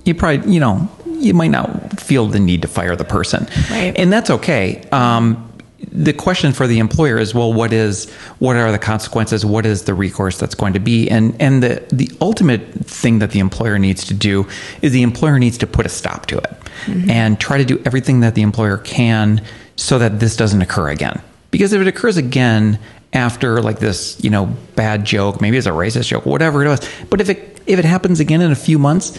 You 0.06 0.14
probably 0.14 0.54
you 0.54 0.60
know 0.60 0.90
you 1.06 1.34
might 1.34 1.52
not 1.52 2.00
feel 2.00 2.28
the 2.28 2.40
need 2.40 2.62
to 2.62 2.68
fire 2.68 2.96
the 2.96 3.04
person. 3.04 3.48
Right. 3.70 3.94
and 3.98 4.12
that's 4.14 4.30
okay. 4.30 4.82
Um, 4.92 5.49
the 5.92 6.14
question 6.14 6.54
for 6.54 6.68
the 6.68 6.80
employer 6.80 7.18
is 7.18 7.34
well 7.34 7.52
what 7.52 7.74
is 7.74 8.10
what 8.40 8.56
are 8.56 8.72
the 8.72 8.80
consequences? 8.80 9.46
What 9.46 9.66
is 9.66 9.84
the 9.84 9.94
recourse 9.94 10.38
that's 10.38 10.56
going 10.56 10.74
to 10.74 10.80
be? 10.80 11.10
And 11.10 11.36
and 11.42 11.64
the 11.64 11.84
the 11.92 12.12
ultimate 12.22 12.62
thing 12.86 13.20
that 13.20 13.32
the 13.32 13.40
employer 13.40 13.80
needs 13.80 14.06
to 14.06 14.14
do 14.14 14.48
is 14.82 14.92
the 14.92 15.04
employer 15.04 15.40
needs 15.40 15.58
to 15.60 15.68
put 15.68 15.86
a 15.86 15.90
stop 15.90 16.26
to 16.28 16.38
it 16.38 16.58
mm-hmm. 16.86 17.10
and 17.10 17.40
try 17.40 17.58
to 17.58 17.66
do 17.66 17.82
everything 17.86 18.20
that 18.22 18.36
the 18.36 18.42
employer 18.42 18.78
can 18.78 19.42
so 19.76 19.98
that 20.00 20.20
this 20.20 20.36
doesn't 20.36 20.62
occur 20.62 20.90
again. 20.90 21.22
Because 21.52 21.74
if 21.74 21.82
it 21.82 21.88
occurs 21.88 22.18
again 22.18 22.80
after 23.14 23.62
like 23.62 23.80
this 23.80 24.24
you 24.24 24.30
know 24.30 24.46
bad 24.76 25.04
joke 25.04 25.42
maybe 25.42 25.58
it's 25.58 25.66
a 25.66 25.72
racist 25.72 26.08
joke 26.08 26.26
whatever 26.28 26.64
it 26.64 26.68
was 26.68 26.88
but 27.10 27.20
if 27.20 27.28
it 27.28 27.60
if 27.66 27.80
it 27.80 27.86
happens 27.86 28.20
again 28.20 28.40
in 28.40 28.52
a 28.52 28.56
few 28.56 28.78
months 28.78 29.18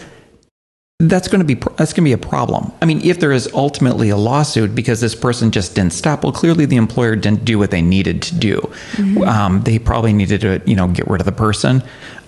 that's 1.00 1.28
going 1.28 1.40
to 1.40 1.44
be 1.46 1.54
that's 1.76 1.92
going 1.94 2.04
to 2.04 2.08
be 2.08 2.12
a 2.12 2.18
problem. 2.18 2.70
I 2.82 2.84
mean, 2.84 3.00
if 3.02 3.20
there 3.20 3.32
is 3.32 3.50
ultimately 3.54 4.10
a 4.10 4.16
lawsuit 4.16 4.74
because 4.74 5.00
this 5.00 5.14
person 5.14 5.50
just 5.50 5.74
didn't 5.74 5.94
stop, 5.94 6.22
well, 6.22 6.32
clearly 6.32 6.66
the 6.66 6.76
employer 6.76 7.16
didn't 7.16 7.44
do 7.44 7.58
what 7.58 7.70
they 7.70 7.80
needed 7.80 8.20
to 8.22 8.34
do. 8.34 8.58
Mm-hmm. 8.92 9.22
Um, 9.22 9.62
they 9.62 9.78
probably 9.78 10.12
needed 10.12 10.42
to, 10.42 10.60
you 10.66 10.76
know, 10.76 10.88
get 10.88 11.08
rid 11.08 11.20
of 11.20 11.24
the 11.24 11.32
person. 11.32 11.82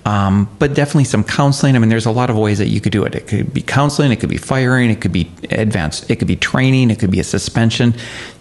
Um, 0.05 0.49
but 0.59 0.75
definitely 0.75 1.05
some 1.05 1.23
counseling. 1.23 1.77
I 1.77 1.79
mean, 1.79 1.89
there's 1.89 2.07
a 2.07 2.11
lot 2.11 2.29
of 2.29 2.37
ways 2.37 2.59
that 2.59 2.69
you 2.69 2.81
could 2.81 2.93
do 2.93 3.05
it. 3.05 3.15
It 3.15 3.29
could 3.29 3.55
be 3.55 3.63
counseling, 3.63 4.11
it 4.11 4.17
could 4.17 4.31
be 4.31 4.37
firing, 4.37 4.91
it 4.91 5.01
could 5.01 5.13
be 5.13 5.31
advanced, 5.51 6.11
it 6.11 6.17
could 6.17 6.27
be 6.27 6.35
training, 6.35 6.91
it 6.91 6.99
could 6.99 7.13
be 7.13 7.21
a 7.21 7.25
suspension. 7.25 7.95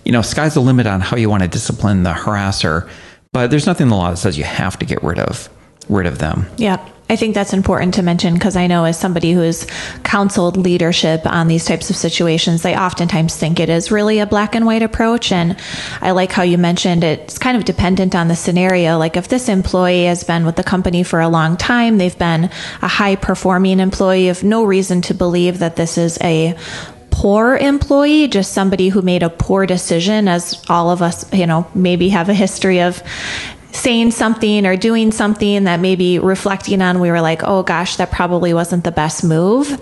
You 0.03 0.11
know, 0.11 0.23
sky's 0.23 0.55
the 0.55 0.61
limit 0.61 0.87
on 0.87 1.01
how 1.01 1.17
you 1.17 1.29
want 1.29 1.43
to 1.43 1.49
discipline 1.49 2.01
the 2.01 2.13
harasser. 2.13 2.89
But 3.31 3.51
there's 3.51 3.67
nothing 3.67 3.85
in 3.85 3.89
the 3.89 3.95
law 3.95 4.09
that 4.09 4.17
says 4.17 4.37
you 4.37 4.43
have 4.43 4.79
to 4.79 4.85
get 4.85 5.03
rid 5.03 5.19
of 5.19 5.49
rid 5.89 6.07
of 6.07 6.17
them. 6.17 6.47
Yeah. 6.57 6.83
I 7.11 7.17
think 7.17 7.35
that's 7.35 7.51
important 7.51 7.95
to 7.95 8.03
mention 8.03 8.35
because 8.35 8.55
I 8.55 8.67
know 8.67 8.85
as 8.85 8.97
somebody 8.97 9.33
who's 9.33 9.67
counseled 10.03 10.55
leadership 10.55 11.25
on 11.25 11.49
these 11.49 11.65
types 11.65 11.89
of 11.89 11.97
situations, 11.97 12.61
they 12.61 12.73
oftentimes 12.73 13.35
think 13.35 13.59
it 13.59 13.67
is 13.67 13.91
really 13.91 14.19
a 14.19 14.25
black 14.25 14.55
and 14.55 14.65
white 14.65 14.81
approach. 14.81 15.33
And 15.33 15.57
I 15.99 16.11
like 16.11 16.31
how 16.31 16.43
you 16.43 16.57
mentioned 16.57 17.03
it's 17.03 17.37
kind 17.37 17.57
of 17.57 17.65
dependent 17.65 18.15
on 18.15 18.29
the 18.29 18.35
scenario. 18.37 18.97
Like 18.97 19.17
if 19.17 19.27
this 19.27 19.49
employee 19.49 20.05
has 20.05 20.23
been 20.23 20.45
with 20.45 20.55
the 20.55 20.63
company 20.63 21.03
for 21.03 21.19
a 21.19 21.27
long 21.27 21.57
time, 21.57 21.97
they've 21.97 22.17
been 22.17 22.45
a 22.81 22.87
high 22.87 23.17
performing 23.17 23.81
employee 23.81 24.29
of 24.29 24.41
no 24.41 24.63
reason 24.63 25.01
to 25.01 25.13
believe 25.13 25.59
that 25.59 25.75
this 25.75 25.97
is 25.97 26.17
a 26.21 26.55
poor 27.09 27.57
employee, 27.57 28.29
just 28.29 28.53
somebody 28.53 28.87
who 28.87 29.01
made 29.01 29.21
a 29.21 29.29
poor 29.29 29.65
decision, 29.65 30.29
as 30.29 30.63
all 30.69 30.89
of 30.89 31.01
us, 31.01 31.31
you 31.33 31.45
know, 31.45 31.67
maybe 31.75 32.07
have 32.07 32.29
a 32.29 32.33
history 32.33 32.81
of 32.81 33.03
saying 33.71 34.11
something 34.11 34.65
or 34.65 34.75
doing 34.75 35.11
something 35.11 35.63
that 35.65 35.79
maybe 35.79 36.19
reflecting 36.19 36.81
on, 36.81 36.99
we 36.99 37.09
were 37.09 37.21
like, 37.21 37.41
oh 37.43 37.63
gosh, 37.63 37.95
that 37.97 38.11
probably 38.11 38.53
wasn't 38.53 38.83
the 38.83 38.91
best 38.91 39.23
move. 39.23 39.79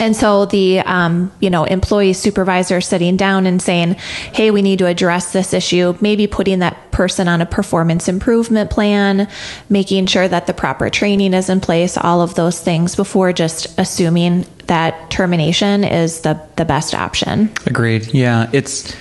And 0.00 0.16
so 0.16 0.46
the 0.46 0.80
um, 0.80 1.32
you 1.40 1.50
know 1.50 1.64
employee 1.64 2.14
supervisor 2.14 2.80
sitting 2.80 3.16
down 3.16 3.46
and 3.46 3.62
saying, 3.62 3.94
"Hey, 4.32 4.50
we 4.50 4.60
need 4.60 4.80
to 4.80 4.86
address 4.86 5.32
this 5.32 5.54
issue." 5.54 5.96
Maybe 6.00 6.26
putting 6.26 6.58
that 6.60 6.90
person 6.90 7.28
on 7.28 7.40
a 7.40 7.46
performance 7.46 8.08
improvement 8.08 8.70
plan, 8.70 9.28
making 9.68 10.06
sure 10.06 10.26
that 10.26 10.46
the 10.46 10.52
proper 10.52 10.90
training 10.90 11.32
is 11.32 11.48
in 11.48 11.60
place, 11.60 11.96
all 11.96 12.22
of 12.22 12.34
those 12.34 12.60
things 12.60 12.96
before 12.96 13.32
just 13.32 13.78
assuming 13.78 14.46
that 14.66 15.10
termination 15.10 15.84
is 15.84 16.22
the 16.22 16.40
the 16.56 16.64
best 16.64 16.94
option. 16.94 17.52
Agreed. 17.66 18.12
Yeah, 18.12 18.50
it's 18.52 18.94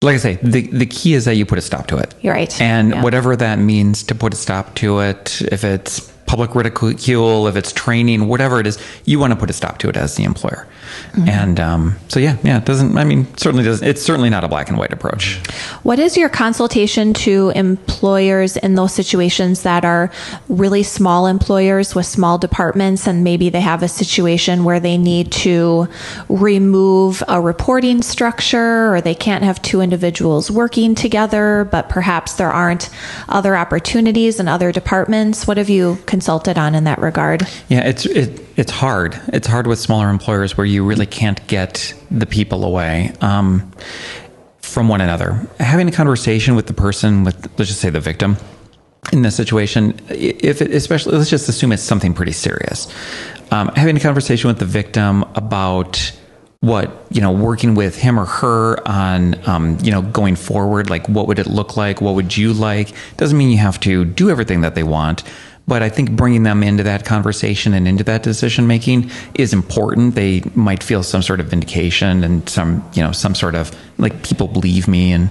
like 0.00 0.14
I 0.14 0.18
say, 0.18 0.38
the, 0.42 0.62
the 0.68 0.86
key 0.86 1.14
is 1.14 1.24
that 1.24 1.34
you 1.34 1.44
put 1.44 1.58
a 1.58 1.62
stop 1.62 1.88
to 1.88 1.96
it. 1.96 2.14
You're 2.20 2.34
right. 2.34 2.60
And 2.60 2.90
yeah. 2.90 3.02
whatever 3.02 3.34
that 3.34 3.58
means 3.58 4.04
to 4.04 4.14
put 4.14 4.32
a 4.32 4.36
stop 4.36 4.74
to 4.76 5.00
it, 5.00 5.42
if 5.50 5.64
it's 5.64 6.12
public 6.26 6.54
ridicule, 6.54 7.48
if 7.48 7.56
it's 7.56 7.72
training, 7.72 8.28
whatever 8.28 8.60
it 8.60 8.66
is, 8.66 8.78
you 9.06 9.18
want 9.18 9.32
to 9.32 9.38
put 9.38 9.50
a 9.50 9.52
stop 9.52 9.78
to 9.78 9.88
it 9.88 9.96
as 9.96 10.14
the 10.14 10.22
employer. 10.22 10.68
Mm-hmm. 11.12 11.28
And 11.28 11.60
um, 11.60 11.96
so, 12.08 12.20
yeah, 12.20 12.36
yeah, 12.42 12.58
it 12.58 12.64
doesn't, 12.64 12.96
I 12.96 13.04
mean, 13.04 13.26
certainly 13.36 13.64
doesn't, 13.64 13.86
it's 13.86 14.02
certainly 14.02 14.30
not 14.30 14.44
a 14.44 14.48
black 14.48 14.68
and 14.68 14.78
white 14.78 14.92
approach. 14.92 15.38
What 15.82 15.98
is 15.98 16.16
your 16.16 16.28
consultation 16.28 17.14
to 17.14 17.50
employers 17.54 18.56
in 18.56 18.74
those 18.74 18.92
situations 18.92 19.62
that 19.62 19.84
are 19.84 20.10
really 20.48 20.82
small 20.82 21.26
employers 21.26 21.94
with 21.94 22.06
small 22.06 22.38
departments 22.38 23.06
and 23.06 23.24
maybe 23.24 23.48
they 23.48 23.60
have 23.60 23.82
a 23.82 23.88
situation 23.88 24.64
where 24.64 24.80
they 24.80 24.96
need 24.96 25.32
to 25.32 25.88
remove 26.28 27.22
a 27.28 27.40
reporting 27.40 28.02
structure 28.02 28.92
or 28.92 29.00
they 29.00 29.14
can't 29.14 29.44
have 29.44 29.60
two 29.62 29.80
individuals 29.80 30.50
working 30.50 30.94
together, 30.94 31.68
but 31.70 31.88
perhaps 31.88 32.34
there 32.34 32.50
aren't 32.50 32.90
other 33.28 33.56
opportunities 33.56 34.40
in 34.40 34.48
other 34.48 34.72
departments? 34.72 35.46
What 35.46 35.56
have 35.56 35.68
you 35.68 35.98
consulted 36.06 36.58
on 36.58 36.74
in 36.74 36.84
that 36.84 36.98
regard? 36.98 37.42
Yeah, 37.68 37.86
it's, 37.86 38.06
it, 38.06 38.47
it's 38.58 38.72
hard. 38.72 39.18
It's 39.28 39.46
hard 39.46 39.68
with 39.68 39.78
smaller 39.78 40.10
employers 40.10 40.56
where 40.56 40.66
you 40.66 40.84
really 40.84 41.06
can't 41.06 41.44
get 41.46 41.94
the 42.10 42.26
people 42.26 42.64
away 42.64 43.12
um, 43.20 43.70
from 44.58 44.88
one 44.88 45.00
another. 45.00 45.46
Having 45.60 45.88
a 45.88 45.92
conversation 45.92 46.56
with 46.56 46.66
the 46.66 46.74
person, 46.74 47.22
with 47.22 47.40
let's 47.56 47.70
just 47.70 47.80
say 47.80 47.88
the 47.88 48.00
victim 48.00 48.36
in 49.12 49.22
this 49.22 49.36
situation, 49.36 49.98
if 50.08 50.60
it, 50.60 50.72
especially 50.72 51.16
let's 51.16 51.30
just 51.30 51.48
assume 51.48 51.70
it's 51.70 51.84
something 51.84 52.12
pretty 52.12 52.32
serious. 52.32 52.92
Um, 53.52 53.68
having 53.76 53.96
a 53.96 54.00
conversation 54.00 54.48
with 54.48 54.58
the 54.58 54.66
victim 54.66 55.22
about 55.36 56.12
what 56.60 57.06
you 57.12 57.20
know 57.20 57.30
working 57.30 57.76
with 57.76 57.96
him 57.96 58.18
or 58.18 58.24
her 58.24 58.88
on 58.88 59.48
um, 59.48 59.78
you 59.80 59.92
know 59.92 60.02
going 60.02 60.34
forward 60.34 60.90
like 60.90 61.08
what 61.08 61.28
would 61.28 61.38
it 61.38 61.46
look 61.46 61.76
like 61.76 62.00
what 62.00 62.16
would 62.16 62.36
you 62.36 62.52
like 62.52 62.92
doesn't 63.16 63.38
mean 63.38 63.48
you 63.48 63.58
have 63.58 63.78
to 63.78 64.04
do 64.04 64.28
everything 64.28 64.62
that 64.62 64.74
they 64.74 64.82
want 64.82 65.22
but 65.68 65.82
I 65.82 65.90
think 65.90 66.12
bringing 66.12 66.44
them 66.44 66.62
into 66.62 66.82
that 66.84 67.04
conversation 67.04 67.74
and 67.74 67.86
into 67.86 68.02
that 68.04 68.22
decision 68.22 68.66
making 68.66 69.10
is 69.34 69.52
important. 69.52 70.14
They 70.14 70.42
might 70.54 70.82
feel 70.82 71.02
some 71.02 71.20
sort 71.20 71.40
of 71.40 71.46
vindication 71.46 72.24
and 72.24 72.48
some, 72.48 72.82
you 72.94 73.02
know, 73.02 73.12
some 73.12 73.34
sort 73.34 73.54
of 73.54 73.70
like 73.98 74.22
people 74.22 74.48
believe 74.48 74.88
me 74.88 75.12
and 75.12 75.28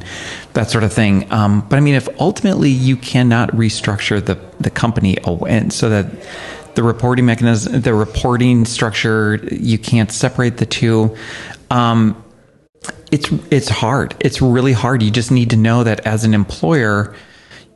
that 0.54 0.70
sort 0.70 0.84
of 0.84 0.94
thing. 0.94 1.30
Um, 1.34 1.68
but 1.68 1.78
I 1.78 1.80
mean, 1.80 1.96
if 1.96 2.08
ultimately 2.22 2.70
you 2.70 2.96
cannot 2.96 3.50
restructure 3.50 4.24
the 4.24 4.40
the 4.60 4.70
company 4.70 5.18
and 5.18 5.74
so 5.74 5.90
that 5.90 6.06
the 6.76 6.84
reporting 6.84 7.26
mechanism, 7.26 7.82
the 7.82 7.96
reporting 7.96 8.64
structure, 8.66 9.38
you 9.52 9.80
can't 9.80 10.12
separate 10.12 10.58
the 10.58 10.68
two. 10.68 11.18
Um, 11.72 12.24
it's 13.12 13.32
it's 13.50 13.70
hard. 13.70 14.14
It's 14.20 14.40
really 14.40 14.74
hard. 14.74 15.02
You 15.02 15.10
just 15.10 15.32
need 15.32 15.50
to 15.50 15.58
know 15.58 15.84
that 15.84 16.06
as 16.06 16.24
an 16.24 16.36
employer, 16.36 17.16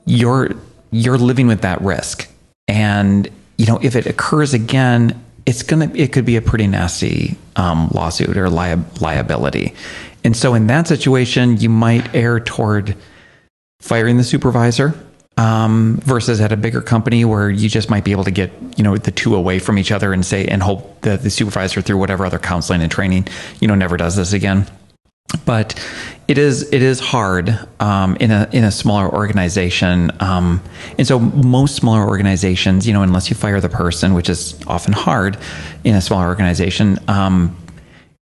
you're 0.06 0.52
you're 0.92 1.18
living 1.18 1.48
with 1.48 1.62
that 1.62 1.82
risk 1.82 2.31
and, 2.72 3.30
you 3.58 3.66
know, 3.66 3.80
if 3.82 3.98
it 3.98 4.06
occurs 4.06 4.54
again, 4.54 5.22
it's 5.46 5.62
going 5.62 5.90
to, 5.90 6.00
it 6.00 6.14
could 6.14 6.26
be 6.26 6.38
a 6.38 6.42
pretty 6.42 6.68
nasty 6.68 7.36
um, 7.58 7.90
lawsuit 7.94 8.38
or 8.38 8.50
li- 8.50 8.82
liability. 9.02 9.76
And 10.24 10.38
so 10.38 10.54
in 10.54 10.68
that 10.68 10.88
situation, 10.88 11.58
you 11.58 11.68
might 11.68 12.16
err 12.16 12.40
toward 12.40 12.96
firing 13.82 14.16
the 14.16 14.24
supervisor 14.24 14.94
um, 15.36 16.00
versus 16.04 16.40
at 16.40 16.54
a 16.54 16.58
bigger 16.58 16.82
company 16.82 17.26
where 17.26 17.50
you 17.50 17.68
just 17.68 17.90
might 17.90 18.06
be 18.06 18.12
able 18.12 18.24
to 18.24 18.32
get 18.32 18.52
you 18.78 18.84
know 18.84 18.96
the 18.96 19.12
two 19.12 19.36
away 19.36 19.60
from 19.60 19.78
each 19.78 19.92
other 19.92 20.14
and 20.14 20.26
say 20.26 20.46
and 20.46 20.62
hope 20.62 21.02
that 21.02 21.24
the 21.24 21.30
supervisor 21.30 21.82
through 21.82 21.98
whatever 21.98 22.26
other 22.26 22.38
counseling 22.38 22.82
and 22.82 22.92
training 22.92 23.28
you 23.60 23.68
know 23.68 23.74
never 23.74 23.98
does 23.98 24.16
this 24.16 24.34
again 24.34 24.68
but 25.46 25.76
it 26.28 26.38
is 26.38 26.72
it 26.72 26.82
is 26.82 27.00
hard 27.00 27.58
um, 27.80 28.16
in 28.18 28.32
a 28.32 28.48
in 28.52 28.64
a 28.64 28.72
smaller 28.72 29.12
organization, 29.12 30.12
um, 30.20 30.62
and 30.98 31.06
so 31.06 31.20
most 31.20 31.76
smaller 31.76 32.08
organizations, 32.08 32.88
you 32.88 32.94
know, 32.94 33.02
unless 33.02 33.30
you 33.30 33.36
fire 33.36 33.60
the 33.60 33.70
person, 33.70 34.14
which 34.14 34.30
is 34.30 34.60
often 34.68 34.94
hard 34.94 35.38
in 35.84 35.96
a 35.96 36.02
smaller 36.02 36.28
organization, 36.28 37.00
um, 37.08 37.56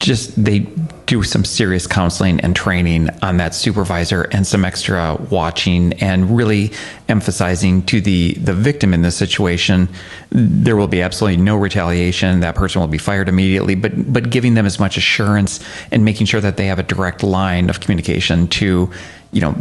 just 0.03 0.45
they 0.45 0.59
do 1.07 1.23
some 1.23 1.45
serious 1.45 1.87
counseling 1.87 2.41
and 2.41 2.57
training 2.57 3.09
on 3.23 3.37
that 3.37 3.55
supervisor 3.55 4.23
and 4.33 4.47
some 4.47 4.65
extra 4.65 5.17
watching 5.31 5.93
and 5.95 6.37
really 6.37 6.73
emphasizing 7.09 7.83
to 7.85 8.01
the 8.01 8.35
the 8.35 8.53
victim 8.53 8.93
in 8.93 9.03
this 9.03 9.17
situation 9.17 9.89
there 10.31 10.77
will 10.77 10.89
be 10.89 11.03
absolutely 11.03 11.41
no 11.43 11.57
retaliation. 11.57 12.41
That 12.41 12.55
person 12.55 12.81
will 12.81 12.89
be 12.89 12.99
fired 12.99 13.29
immediately 13.29 13.77
but 13.77 14.13
but 14.13 14.29
giving 14.29 14.55
them 14.55 14.67
as 14.67 14.81
much 14.81 14.97
assurance 14.97 15.61
and 15.93 16.05
making 16.05 16.27
sure 16.27 16.41
that 16.41 16.57
they 16.57 16.67
have 16.67 16.81
a 16.81 16.83
direct 16.83 17.23
line 17.23 17.71
of 17.71 17.79
communication 17.81 18.49
to 18.49 18.91
you 19.31 19.41
know 19.41 19.55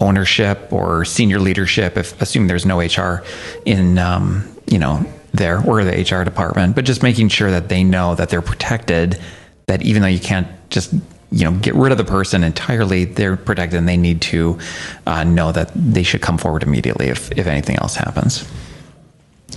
ownership 0.00 0.72
or 0.72 1.04
senior 1.04 1.38
leadership 1.38 1.96
if 1.96 2.20
assuming 2.20 2.48
there's 2.48 2.66
no 2.66 2.80
HR 2.80 3.22
in 3.64 3.98
um, 3.98 4.44
you 4.66 4.78
know 4.78 5.04
there 5.32 5.62
or 5.64 5.84
the 5.84 5.92
HR 5.92 6.24
department 6.24 6.74
but 6.74 6.84
just 6.84 7.02
making 7.02 7.28
sure 7.28 7.50
that 7.52 7.68
they 7.68 7.84
know 7.84 8.14
that 8.16 8.30
they're 8.30 8.42
protected 8.42 9.20
that 9.66 9.82
even 9.82 10.02
though 10.02 10.08
you 10.08 10.20
can't 10.20 10.48
just 10.70 10.92
you 11.32 11.44
know 11.44 11.52
get 11.58 11.74
rid 11.74 11.90
of 11.92 11.98
the 11.98 12.04
person 12.04 12.44
entirely 12.44 13.04
they're 13.04 13.36
protected 13.36 13.78
and 13.78 13.88
they 13.88 13.96
need 13.96 14.22
to 14.22 14.58
uh, 15.06 15.24
know 15.24 15.52
that 15.52 15.70
they 15.74 16.02
should 16.02 16.22
come 16.22 16.38
forward 16.38 16.62
immediately 16.62 17.08
if, 17.08 17.32
if 17.32 17.46
anything 17.46 17.76
else 17.76 17.96
happens. 17.96 18.48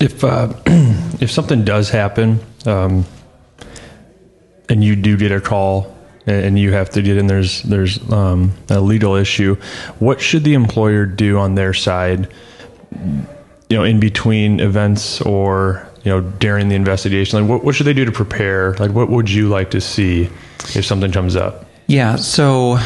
If 0.01 0.24
uh, 0.24 0.54
if 0.66 1.32
something 1.32 1.63
does 1.63 1.89
happen 1.89 2.39
um, 2.66 3.06
and 4.68 4.84
you 4.84 4.96
do 4.96 5.18
get 5.18 5.32
a 5.32 5.39
call 5.39 5.96
and 6.25 6.60
you 6.60 6.74
have 6.74 6.89
to 6.92 7.01
get 7.01 7.18
in 7.18 7.28
there's 7.28 7.63
there's 7.63 8.12
um, 8.12 8.51
a 8.70 8.80
legal 8.80 9.16
issue 9.16 9.56
what 10.00 10.22
should 10.22 10.44
the 10.44 10.54
employer 10.54 11.06
do 11.06 11.38
on 11.38 11.56
their 11.56 11.74
side 11.74 12.32
you 13.70 13.78
know 13.78 13.84
in 13.84 14.00
between 14.00 14.60
events 14.60 15.22
or 15.22 15.88
you 16.03 16.12
know 16.12 16.22
during 16.22 16.70
the 16.70 16.75
investigation? 16.75 17.39
Like 17.39 17.50
what, 17.50 17.63
what 17.63 17.75
should 17.75 17.88
they 17.88 17.94
do 17.94 18.06
to 18.06 18.12
prepare? 18.12 18.74
Like 18.75 18.91
what 18.91 19.10
would 19.10 19.29
you 19.29 19.50
like 19.50 19.72
to 19.72 19.82
see 19.82 20.29
if 20.75 20.86
something 20.86 21.12
comes 21.12 21.36
up? 21.36 21.65
Yeah 21.88 22.15
so 22.18 22.77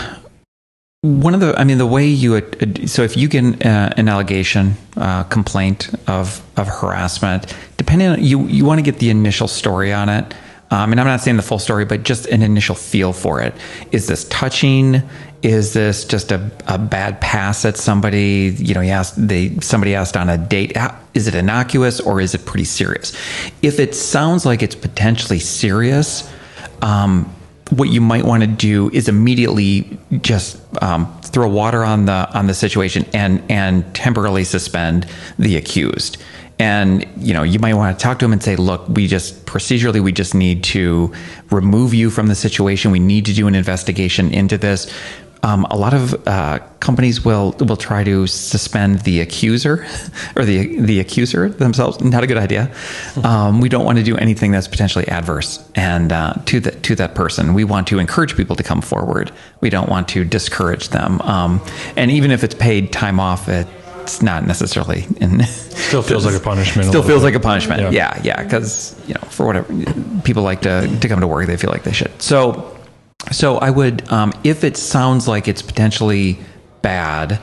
one 1.03 1.33
of 1.33 1.41
the 1.41 1.53
i 1.59 1.65
mean 1.65 1.77
the 1.77 1.85
way 1.85 2.07
you 2.07 2.41
so 2.87 3.03
if 3.03 3.17
you 3.17 3.27
get 3.27 3.43
an, 3.43 3.61
uh, 3.61 3.93
an 3.97 4.07
allegation 4.07 4.73
uh, 4.95 5.23
complaint 5.23 5.89
of 6.07 6.41
of 6.55 6.65
harassment 6.69 7.53
depending 7.75 8.07
on 8.07 8.23
you 8.23 8.45
you 8.47 8.63
want 8.63 8.77
to 8.77 8.81
get 8.81 8.99
the 8.99 9.09
initial 9.09 9.49
story 9.49 9.91
on 9.91 10.07
it 10.07 10.33
um, 10.73 10.91
and 10.91 10.99
I'm 10.99 11.05
not 11.05 11.21
saying 11.21 11.37
the 11.37 11.43
full 11.43 11.59
story, 11.59 11.85
but 11.85 12.01
just 12.01 12.25
an 12.25 12.41
initial 12.41 12.73
feel 12.73 13.13
for 13.13 13.39
it. 13.39 13.53
Is 13.91 14.07
this 14.07 14.23
touching? 14.29 15.03
Is 15.43 15.73
this 15.73 16.03
just 16.03 16.31
a, 16.31 16.49
a 16.65 16.79
bad 16.79 17.21
pass 17.21 17.63
at 17.63 17.77
somebody? 17.77 18.55
You 18.57 18.73
know, 18.73 18.81
he 18.81 18.89
asked, 18.89 19.27
they 19.27 19.55
somebody 19.59 19.93
asked 19.93 20.17
on 20.17 20.29
a 20.29 20.37
date. 20.37 20.75
Is 21.13 21.27
it 21.27 21.35
innocuous 21.35 21.99
or 21.99 22.19
is 22.19 22.33
it 22.33 22.47
pretty 22.47 22.63
serious? 22.63 23.13
If 23.61 23.79
it 23.79 23.93
sounds 23.93 24.47
like 24.47 24.63
it's 24.63 24.73
potentially 24.73 25.37
serious, 25.37 26.27
um, 26.81 27.31
what 27.69 27.89
you 27.89 28.01
might 28.01 28.25
want 28.25 28.41
to 28.41 28.47
do 28.47 28.89
is 28.89 29.07
immediately 29.07 29.99
just 30.21 30.59
um, 30.81 31.21
throw 31.21 31.47
water 31.49 31.83
on 31.83 32.05
the 32.05 32.27
on 32.33 32.47
the 32.47 32.55
situation 32.55 33.05
and 33.13 33.43
and 33.47 33.93
temporarily 33.93 34.43
suspend 34.43 35.07
the 35.37 35.55
accused 35.55 36.17
and 36.59 37.07
you 37.17 37.33
know 37.33 37.43
you 37.43 37.59
might 37.59 37.73
want 37.73 37.97
to 37.97 38.03
talk 38.03 38.19
to 38.19 38.25
him 38.25 38.33
and 38.33 38.43
say 38.43 38.55
look 38.55 38.87
we 38.89 39.07
just 39.07 39.45
procedurally 39.45 40.01
we 40.01 40.11
just 40.11 40.35
need 40.35 40.63
to 40.63 41.11
remove 41.49 41.93
you 41.93 42.09
from 42.09 42.27
the 42.27 42.35
situation 42.35 42.91
we 42.91 42.99
need 42.99 43.25
to 43.25 43.33
do 43.33 43.47
an 43.47 43.55
investigation 43.55 44.33
into 44.33 44.57
this 44.57 44.93
um, 45.43 45.65
a 45.69 45.75
lot 45.75 45.93
of 45.93 46.25
uh, 46.25 46.59
companies 46.79 47.25
will 47.25 47.51
will 47.59 47.75
try 47.75 48.03
to 48.05 48.27
suspend 48.27 49.01
the 49.01 49.19
accuser 49.19 49.85
or 50.37 50.45
the 50.45 50.79
the 50.79 51.01
accuser 51.01 51.49
themselves. 51.49 52.01
Not 52.01 52.23
a 52.23 52.27
good 52.27 52.37
idea. 52.37 52.73
Um, 53.23 53.59
we 53.59 53.67
don't 53.67 53.83
want 53.83 53.97
to 53.97 54.03
do 54.03 54.15
anything 54.15 54.51
that's 54.51 54.69
potentially 54.69 55.05
adverse 55.09 55.69
and 55.75 56.13
uh, 56.13 56.35
to 56.45 56.61
that 56.61 56.83
to 56.83 56.95
that 56.95 57.13
person. 57.13 57.53
We 57.53 57.65
want 57.65 57.87
to 57.87 57.99
encourage 57.99 58.37
people 58.37 58.55
to 58.55 58.63
come 58.63 58.81
forward. 58.81 59.31
We 59.59 59.69
don't 59.69 59.89
want 59.89 60.07
to 60.09 60.23
discourage 60.23 60.89
them. 60.89 61.21
Um, 61.21 61.61
and 61.97 62.09
even 62.09 62.31
if 62.31 62.45
it's 62.45 62.55
paid 62.55 62.93
time 62.93 63.19
off, 63.19 63.49
it 63.49 63.67
it's 64.03 64.21
not 64.21 64.45
necessarily 64.45 65.05
in 65.19 65.43
still 65.87 66.01
feels 66.01 66.25
like 66.25 66.35
a 66.35 66.39
punishment 66.39 66.87
still 66.87 67.01
a 67.01 67.05
feels 67.05 67.21
bit. 67.21 67.25
like 67.25 67.35
a 67.35 67.39
punishment. 67.39 67.91
Yeah. 67.93 68.19
Yeah 68.23 68.43
because 68.43 68.95
yeah, 69.01 69.07
you 69.07 69.13
know 69.15 69.21
for 69.29 69.45
whatever 69.45 70.21
people 70.21 70.43
like 70.43 70.61
to 70.61 70.87
to 70.99 71.07
come 71.07 71.19
to 71.19 71.27
work 71.27 71.47
they 71.47 71.57
feel 71.57 71.71
like 71.71 71.83
they 71.83 71.93
should. 71.93 72.21
So 72.21 72.69
so 73.31 73.57
i 73.57 73.69
would 73.69 74.11
um, 74.11 74.33
if 74.43 74.63
it 74.63 74.75
sounds 74.77 75.27
like 75.27 75.47
it's 75.47 75.61
potentially 75.61 76.39
bad 76.81 77.39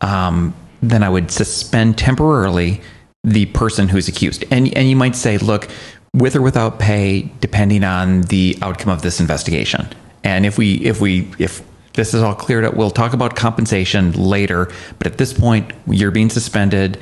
um, 0.00 0.54
then 0.80 1.02
i 1.02 1.08
would 1.08 1.30
suspend 1.30 1.98
temporarily 1.98 2.80
the 3.24 3.46
person 3.46 3.88
who's 3.88 4.08
accused. 4.08 4.44
And 4.50 4.74
and 4.76 4.88
you 4.88 4.96
might 4.96 5.16
say 5.16 5.38
look 5.38 5.68
with 6.14 6.36
or 6.36 6.42
without 6.42 6.78
pay 6.78 7.30
depending 7.40 7.84
on 7.84 8.22
the 8.22 8.56
outcome 8.62 8.90
of 8.90 9.02
this 9.02 9.20
investigation. 9.20 9.88
And 10.24 10.46
if 10.46 10.58
we 10.58 10.74
if 10.76 11.00
we 11.00 11.30
if 11.38 11.62
this 11.94 12.14
is 12.14 12.22
all 12.22 12.34
cleared 12.34 12.64
up. 12.64 12.74
We'll 12.74 12.90
talk 12.90 13.12
about 13.12 13.36
compensation 13.36 14.12
later, 14.12 14.70
but 14.98 15.06
at 15.06 15.18
this 15.18 15.32
point, 15.32 15.72
you're 15.86 16.10
being 16.10 16.30
suspended 16.30 16.98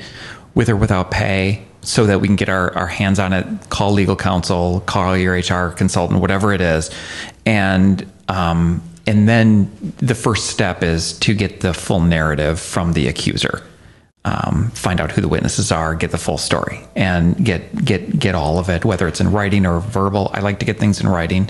with 0.55 0.69
or 0.69 0.75
without 0.75 1.11
pay 1.11 1.65
so 1.81 2.05
that 2.05 2.19
we 2.19 2.27
can 2.27 2.35
get 2.35 2.49
our, 2.49 2.75
our 2.75 2.87
hands 2.87 3.19
on 3.19 3.31
it, 3.31 3.45
call 3.69 3.91
legal 3.91 4.15
counsel, 4.15 4.81
call 4.81 5.15
your 5.15 5.35
HR 5.35 5.71
consultant, 5.71 6.19
whatever 6.19 6.51
it 6.51 6.61
is. 6.61 6.89
And, 7.45 8.11
um, 8.27 8.81
and 9.05 9.29
then 9.29 9.71
the 9.97 10.15
first 10.15 10.47
step 10.47 10.83
is 10.83 11.17
to 11.19 11.33
get 11.33 11.61
the 11.61 11.73
full 11.73 12.01
narrative 12.01 12.59
from 12.59 12.93
the 12.93 13.07
accuser 13.07 13.63
um, 14.25 14.71
find 14.71 14.99
out 14.99 15.11
who 15.11 15.21
the 15.21 15.27
witnesses 15.27 15.71
are, 15.71 15.95
get 15.95 16.11
the 16.11 16.17
full 16.17 16.37
story, 16.37 16.81
and 16.95 17.43
get 17.43 17.85
get 17.85 18.19
get 18.19 18.35
all 18.35 18.59
of 18.59 18.69
it, 18.69 18.83
whether 18.83 19.07
it's 19.07 19.21
in 19.21 19.31
writing 19.31 19.65
or 19.65 19.79
verbal. 19.79 20.29
I 20.33 20.41
like 20.41 20.59
to 20.59 20.65
get 20.65 20.79
things 20.79 20.99
in 20.99 21.07
writing, 21.07 21.49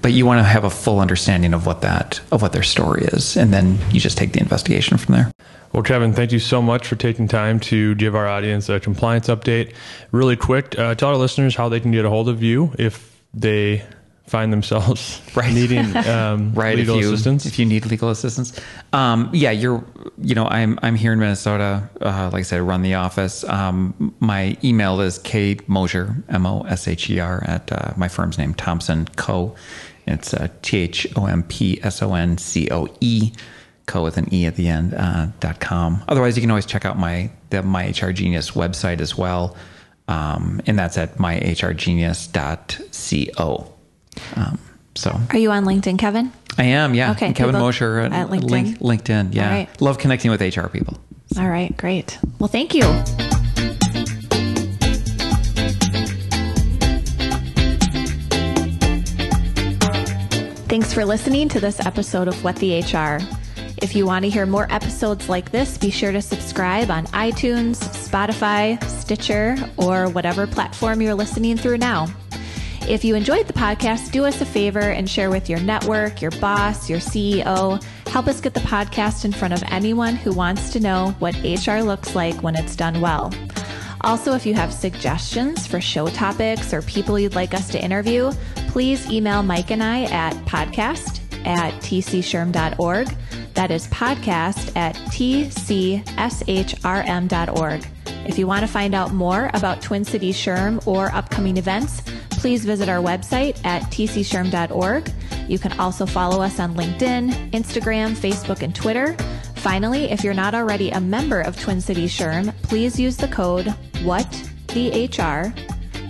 but 0.00 0.12
you 0.12 0.24
want 0.24 0.38
to 0.38 0.44
have 0.44 0.64
a 0.64 0.70
full 0.70 1.00
understanding 1.00 1.52
of 1.52 1.66
what 1.66 1.82
that 1.82 2.20
of 2.32 2.40
what 2.40 2.52
their 2.52 2.62
story 2.62 3.04
is, 3.04 3.36
and 3.36 3.52
then 3.52 3.78
you 3.90 4.00
just 4.00 4.16
take 4.16 4.32
the 4.32 4.40
investigation 4.40 4.96
from 4.96 5.14
there. 5.14 5.30
Well, 5.72 5.82
Kevin, 5.82 6.12
thank 6.12 6.30
you 6.30 6.38
so 6.38 6.62
much 6.62 6.86
for 6.86 6.94
taking 6.94 7.26
time 7.26 7.58
to 7.60 7.96
give 7.96 8.14
our 8.14 8.28
audience 8.28 8.68
a 8.68 8.78
compliance 8.78 9.26
update. 9.26 9.74
Really 10.12 10.36
quick, 10.36 10.78
uh, 10.78 10.94
tell 10.94 11.08
our 11.08 11.16
listeners 11.16 11.56
how 11.56 11.68
they 11.68 11.80
can 11.80 11.90
get 11.90 12.04
a 12.04 12.08
hold 12.08 12.28
of 12.28 12.42
you 12.44 12.72
if 12.78 13.20
they 13.34 13.84
find 14.26 14.52
themselves 14.52 15.20
right. 15.34 15.52
needing 15.52 15.96
um, 15.96 16.52
right. 16.54 16.76
legal 16.76 16.96
if 16.96 17.02
you, 17.02 17.12
assistance. 17.12 17.46
If 17.46 17.58
you 17.58 17.66
need 17.66 17.86
legal 17.86 18.10
assistance, 18.10 18.58
um, 18.92 19.30
yeah, 19.32 19.50
you're. 19.50 19.84
You 20.18 20.34
know, 20.34 20.46
I'm 20.46 20.78
I'm 20.82 20.94
here 20.94 21.12
in 21.12 21.18
Minnesota. 21.18 21.88
Uh, 22.00 22.30
like 22.32 22.40
I 22.40 22.42
said, 22.42 22.58
I 22.58 22.60
run 22.60 22.82
the 22.82 22.94
office. 22.94 23.44
Um, 23.44 24.14
my 24.20 24.56
email 24.62 25.00
is 25.00 25.18
k 25.18 25.58
mosher 25.66 26.22
m 26.28 26.46
o 26.46 26.62
s 26.62 26.86
h 26.88 27.10
e 27.10 27.20
r 27.20 27.42
at 27.46 27.70
uh, 27.72 27.92
my 27.96 28.08
firm's 28.08 28.38
name 28.38 28.54
Thompson 28.54 29.06
Coe 29.16 29.54
It's 30.06 30.32
uh, 30.34 30.48
T 30.62 30.78
H 30.78 31.06
O 31.16 31.26
M 31.26 31.42
P 31.42 31.80
S 31.82 32.00
O 32.02 32.14
N 32.14 32.38
C 32.38 32.68
O 32.70 32.88
E. 33.00 33.32
Co 33.86 34.02
with 34.02 34.16
an 34.16 34.32
e 34.32 34.46
at 34.46 34.56
the 34.56 34.68
end 34.68 34.94
uh, 34.94 35.26
dot 35.40 35.60
com. 35.60 36.02
Otherwise, 36.08 36.36
you 36.36 36.40
can 36.40 36.50
always 36.50 36.64
check 36.64 36.86
out 36.86 36.98
my 36.98 37.30
the 37.50 37.62
my 37.62 37.88
HR 37.88 38.12
Genius 38.12 38.52
website 38.52 39.02
as 39.02 39.18
well, 39.18 39.54
um, 40.08 40.62
and 40.66 40.78
that's 40.78 40.96
at 40.96 41.18
myhrgenius.co. 41.18 43.73
Um, 44.36 44.58
so, 44.94 45.18
are 45.30 45.38
you 45.38 45.50
on 45.50 45.64
LinkedIn, 45.64 45.98
Kevin? 45.98 46.32
I 46.56 46.64
am. 46.64 46.94
Yeah. 46.94 47.12
Okay. 47.12 47.32
Kevin 47.32 47.56
Mosher 47.56 47.98
at, 47.98 48.12
at 48.12 48.28
LinkedIn. 48.28 48.50
Link, 48.50 48.78
LinkedIn. 48.78 49.34
Yeah. 49.34 49.50
Right. 49.50 49.80
Love 49.80 49.98
connecting 49.98 50.30
with 50.30 50.40
HR 50.40 50.68
people. 50.68 50.98
So. 51.32 51.42
All 51.42 51.48
right. 51.48 51.76
Great. 51.76 52.18
Well, 52.38 52.48
thank 52.48 52.74
you. 52.74 52.82
Thanks 60.68 60.92
for 60.92 61.04
listening 61.04 61.48
to 61.50 61.60
this 61.60 61.78
episode 61.86 62.26
of 62.26 62.42
What 62.42 62.56
the 62.56 62.80
HR. 62.80 63.20
If 63.82 63.94
you 63.94 64.06
want 64.06 64.24
to 64.24 64.30
hear 64.30 64.46
more 64.46 64.66
episodes 64.72 65.28
like 65.28 65.52
this, 65.52 65.78
be 65.78 65.90
sure 65.90 66.10
to 66.10 66.22
subscribe 66.22 66.90
on 66.90 67.06
iTunes, 67.08 67.76
Spotify, 67.76 68.82
Stitcher, 68.84 69.56
or 69.76 70.08
whatever 70.08 70.46
platform 70.46 71.00
you're 71.00 71.14
listening 71.14 71.56
through 71.56 71.78
now. 71.78 72.06
If 72.86 73.02
you 73.02 73.14
enjoyed 73.14 73.46
the 73.46 73.54
podcast, 73.54 74.12
do 74.12 74.26
us 74.26 74.42
a 74.42 74.44
favor 74.44 74.78
and 74.78 75.08
share 75.08 75.30
with 75.30 75.48
your 75.48 75.58
network, 75.60 76.20
your 76.20 76.32
boss, 76.32 76.90
your 76.90 76.98
CEO. 76.98 77.82
Help 78.08 78.26
us 78.26 78.42
get 78.42 78.52
the 78.52 78.60
podcast 78.60 79.24
in 79.24 79.32
front 79.32 79.54
of 79.54 79.62
anyone 79.68 80.16
who 80.16 80.32
wants 80.32 80.70
to 80.72 80.80
know 80.80 81.16
what 81.18 81.34
HR 81.42 81.78
looks 81.78 82.14
like 82.14 82.42
when 82.42 82.54
it's 82.54 82.76
done 82.76 83.00
well. 83.00 83.32
Also, 84.02 84.34
if 84.34 84.44
you 84.44 84.52
have 84.52 84.70
suggestions 84.70 85.66
for 85.66 85.80
show 85.80 86.08
topics 86.08 86.74
or 86.74 86.82
people 86.82 87.18
you'd 87.18 87.34
like 87.34 87.54
us 87.54 87.70
to 87.70 87.82
interview, 87.82 88.30
please 88.68 89.10
email 89.10 89.42
Mike 89.42 89.70
and 89.70 89.82
I 89.82 90.02
at 90.04 90.34
podcast 90.44 91.20
at 91.46 91.72
tcshrm.org. 91.80 93.08
That 93.54 93.70
is 93.70 93.86
podcast 93.88 94.76
at 94.76 94.94
tcshrm.org. 94.96 96.04
If 98.26 98.38
you 98.38 98.46
want 98.46 98.60
to 98.62 98.66
find 98.66 98.94
out 98.94 99.12
more 99.12 99.50
about 99.54 99.82
Twin 99.82 100.04
Cities 100.04 100.36
SHRM 100.36 100.86
or 100.86 101.06
upcoming 101.14 101.56
events, 101.56 102.02
please 102.44 102.66
visit 102.66 102.90
our 102.90 103.02
website 103.02 103.58
at 103.64 103.80
tcshrm.org. 103.84 105.10
You 105.48 105.58
can 105.58 105.72
also 105.80 106.04
follow 106.04 106.42
us 106.42 106.60
on 106.60 106.74
LinkedIn, 106.74 107.52
Instagram, 107.52 108.10
Facebook, 108.10 108.60
and 108.60 108.74
Twitter. 108.74 109.16
Finally, 109.54 110.10
if 110.10 110.22
you're 110.22 110.34
not 110.34 110.54
already 110.54 110.90
a 110.90 111.00
member 111.00 111.40
of 111.40 111.58
Twin 111.58 111.80
Cities 111.80 112.12
SHRM, 112.12 112.54
please 112.60 113.00
use 113.00 113.16
the 113.16 113.28
code 113.28 113.74
WHATTHEHR 114.04 115.58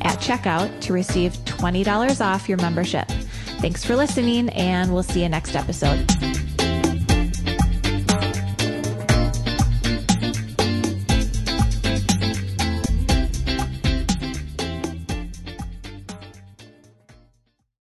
at 0.03 0.19
checkout 0.19 0.81
to 0.81 0.93
receive 0.93 1.35
$20 1.45 2.21
off 2.21 2.49
your 2.49 2.59
membership. 2.59 3.07
Thanks 3.61 3.85
for 3.85 3.95
listening, 3.95 4.49
and 4.49 4.93
we'll 4.93 5.05
see 5.05 5.23
you 5.23 5.29
next 5.29 5.55
episode. 5.55 6.24